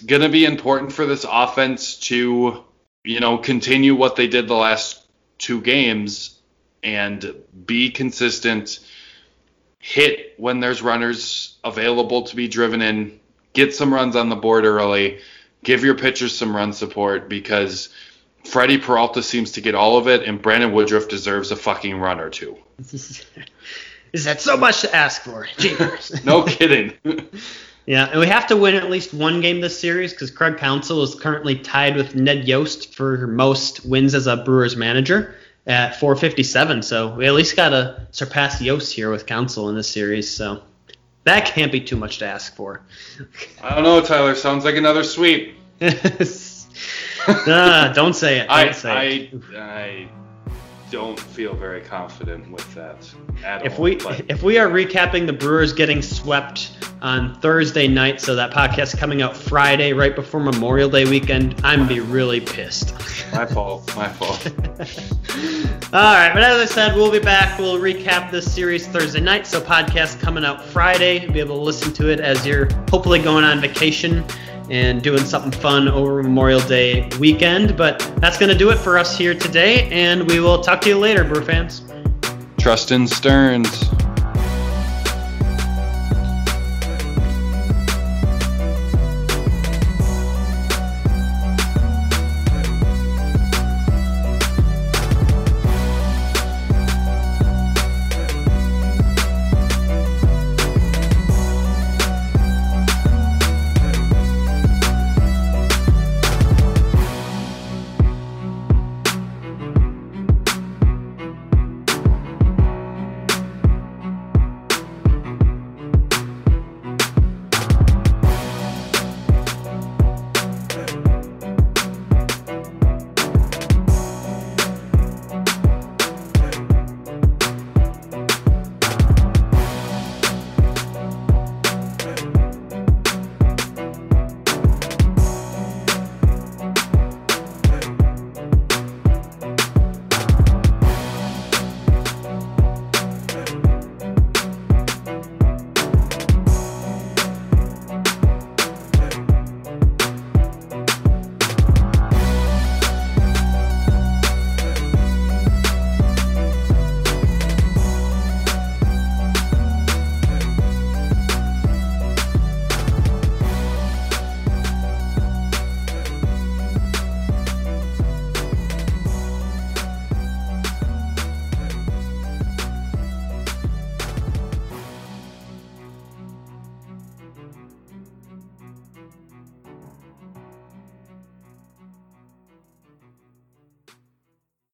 going 0.00 0.22
to 0.22 0.28
be 0.28 0.44
important 0.44 0.92
for 0.92 1.06
this 1.06 1.24
offense 1.28 1.96
to, 1.96 2.64
you 3.04 3.20
know, 3.20 3.38
continue 3.38 3.94
what 3.94 4.16
they 4.16 4.26
did 4.26 4.48
the 4.48 4.54
last 4.54 5.04
two 5.38 5.60
games 5.60 6.38
and 6.82 7.34
be 7.66 7.90
consistent, 7.90 8.78
hit 9.78 10.34
when 10.36 10.60
there's 10.60 10.82
runners 10.82 11.56
available 11.64 12.22
to 12.22 12.36
be 12.36 12.48
driven 12.48 12.82
in, 12.82 13.18
get 13.52 13.74
some 13.74 13.92
runs 13.92 14.16
on 14.16 14.28
the 14.28 14.36
board 14.36 14.64
early, 14.64 15.20
give 15.64 15.84
your 15.84 15.96
pitchers 15.96 16.36
some 16.36 16.54
run 16.54 16.72
support 16.72 17.28
because 17.28 17.88
Freddie 18.44 18.78
Peralta 18.78 19.22
seems 19.22 19.52
to 19.52 19.60
get 19.60 19.74
all 19.74 19.98
of 19.98 20.08
it, 20.08 20.22
and 20.22 20.40
Brandon 20.40 20.72
Woodruff 20.72 21.08
deserves 21.08 21.50
a 21.50 21.56
fucking 21.56 21.98
run 21.98 22.20
or 22.20 22.30
two. 22.30 22.56
Is 24.12 24.24
that 24.24 24.40
so 24.40 24.56
much 24.56 24.80
to 24.82 24.94
ask 24.94 25.22
for? 25.22 25.46
No 26.24 26.44
kidding. 26.44 26.92
Yeah, 27.86 28.08
and 28.10 28.18
we 28.18 28.26
have 28.26 28.48
to 28.48 28.56
win 28.56 28.74
at 28.74 28.90
least 28.90 29.14
one 29.14 29.40
game 29.40 29.60
this 29.60 29.78
series 29.78 30.12
because 30.12 30.32
Craig 30.32 30.58
Counsell 30.58 31.02
is 31.02 31.14
currently 31.14 31.56
tied 31.56 31.94
with 31.94 32.16
Ned 32.16 32.48
Yost 32.48 32.94
for 32.94 33.28
most 33.28 33.86
wins 33.86 34.14
as 34.14 34.26
a 34.26 34.36
Brewers 34.36 34.76
manager 34.76 35.36
at 35.68 36.00
457. 36.00 36.82
So 36.82 37.14
we 37.14 37.26
at 37.26 37.34
least 37.34 37.54
got 37.54 37.68
to 37.70 38.08
surpass 38.10 38.60
Yost 38.60 38.92
here 38.92 39.12
with 39.12 39.26
Counsell 39.26 39.68
in 39.68 39.76
this 39.76 39.88
series. 39.88 40.28
So 40.28 40.62
that 41.22 41.46
can't 41.46 41.70
be 41.70 41.80
too 41.80 41.96
much 41.96 42.18
to 42.18 42.26
ask 42.26 42.56
for. 42.56 42.80
I 43.62 43.76
don't 43.76 43.84
know, 43.84 44.00
Tyler. 44.00 44.34
Sounds 44.34 44.64
like 44.64 44.74
another 44.74 45.04
sweep. 45.04 45.56
nah, 45.80 45.88
don't 47.92 48.14
say 48.14 48.40
it. 48.40 48.48
Don't 48.48 48.50
I, 48.50 48.72
say 48.72 49.30
it. 49.32 49.42
I, 49.54 49.58
I 49.58 50.08
don't 50.90 51.18
feel 51.18 51.54
very 51.54 51.80
confident 51.80 52.50
with 52.50 52.74
that 52.74 52.96
at 53.44 53.66
If 53.66 53.78
all. 53.78 53.84
we 53.84 53.96
but 53.96 54.22
if 54.28 54.42
we 54.42 54.58
are 54.58 54.68
recapping 54.68 55.26
the 55.26 55.32
Brewers 55.32 55.72
getting 55.72 56.00
swept 56.02 56.72
on 57.02 57.38
Thursday 57.40 57.88
night, 57.88 58.20
so 58.20 58.34
that 58.36 58.52
podcast 58.52 58.96
coming 58.96 59.20
out 59.22 59.36
Friday 59.36 59.92
right 59.92 60.14
before 60.14 60.40
Memorial 60.40 60.88
Day 60.88 61.04
weekend, 61.04 61.60
I'm 61.64 61.80
gonna 61.80 61.88
be 61.88 62.00
really 62.00 62.40
pissed. 62.40 62.92
my 63.32 63.44
fault. 63.46 63.94
My 63.96 64.08
fault. 64.08 64.46
All 65.92 66.02
right, 66.14 66.32
but 66.34 66.42
as 66.42 66.58
I 66.60 66.64
said, 66.72 66.94
we'll 66.94 67.10
be 67.12 67.18
back. 67.20 67.58
We'll 67.58 67.78
recap 67.78 68.30
this 68.30 68.52
series 68.52 68.86
Thursday 68.86 69.20
night. 69.20 69.46
So 69.46 69.60
podcast 69.60 70.20
coming 70.20 70.44
out 70.44 70.64
Friday. 70.64 71.20
You'll 71.22 71.32
be 71.32 71.40
able 71.40 71.56
to 71.56 71.62
listen 71.62 71.92
to 71.94 72.10
it 72.10 72.20
as 72.20 72.44
you're 72.46 72.66
hopefully 72.90 73.20
going 73.20 73.44
on 73.44 73.60
vacation 73.60 74.24
and 74.70 75.02
doing 75.02 75.24
something 75.24 75.52
fun 75.52 75.88
over 75.88 76.22
Memorial 76.22 76.60
Day 76.60 77.08
weekend. 77.18 77.76
But 77.76 77.98
that's 78.16 78.38
gonna 78.38 78.54
do 78.54 78.70
it 78.70 78.76
for 78.76 78.98
us 78.98 79.16
here 79.16 79.34
today, 79.34 79.88
and 79.90 80.28
we 80.30 80.40
will 80.40 80.60
talk 80.60 80.80
to 80.82 80.88
you 80.88 80.98
later, 80.98 81.24
Brew 81.24 81.44
fans. 81.44 81.82
Trust 82.58 82.90
in 82.90 83.06
Stearns. 83.06 83.88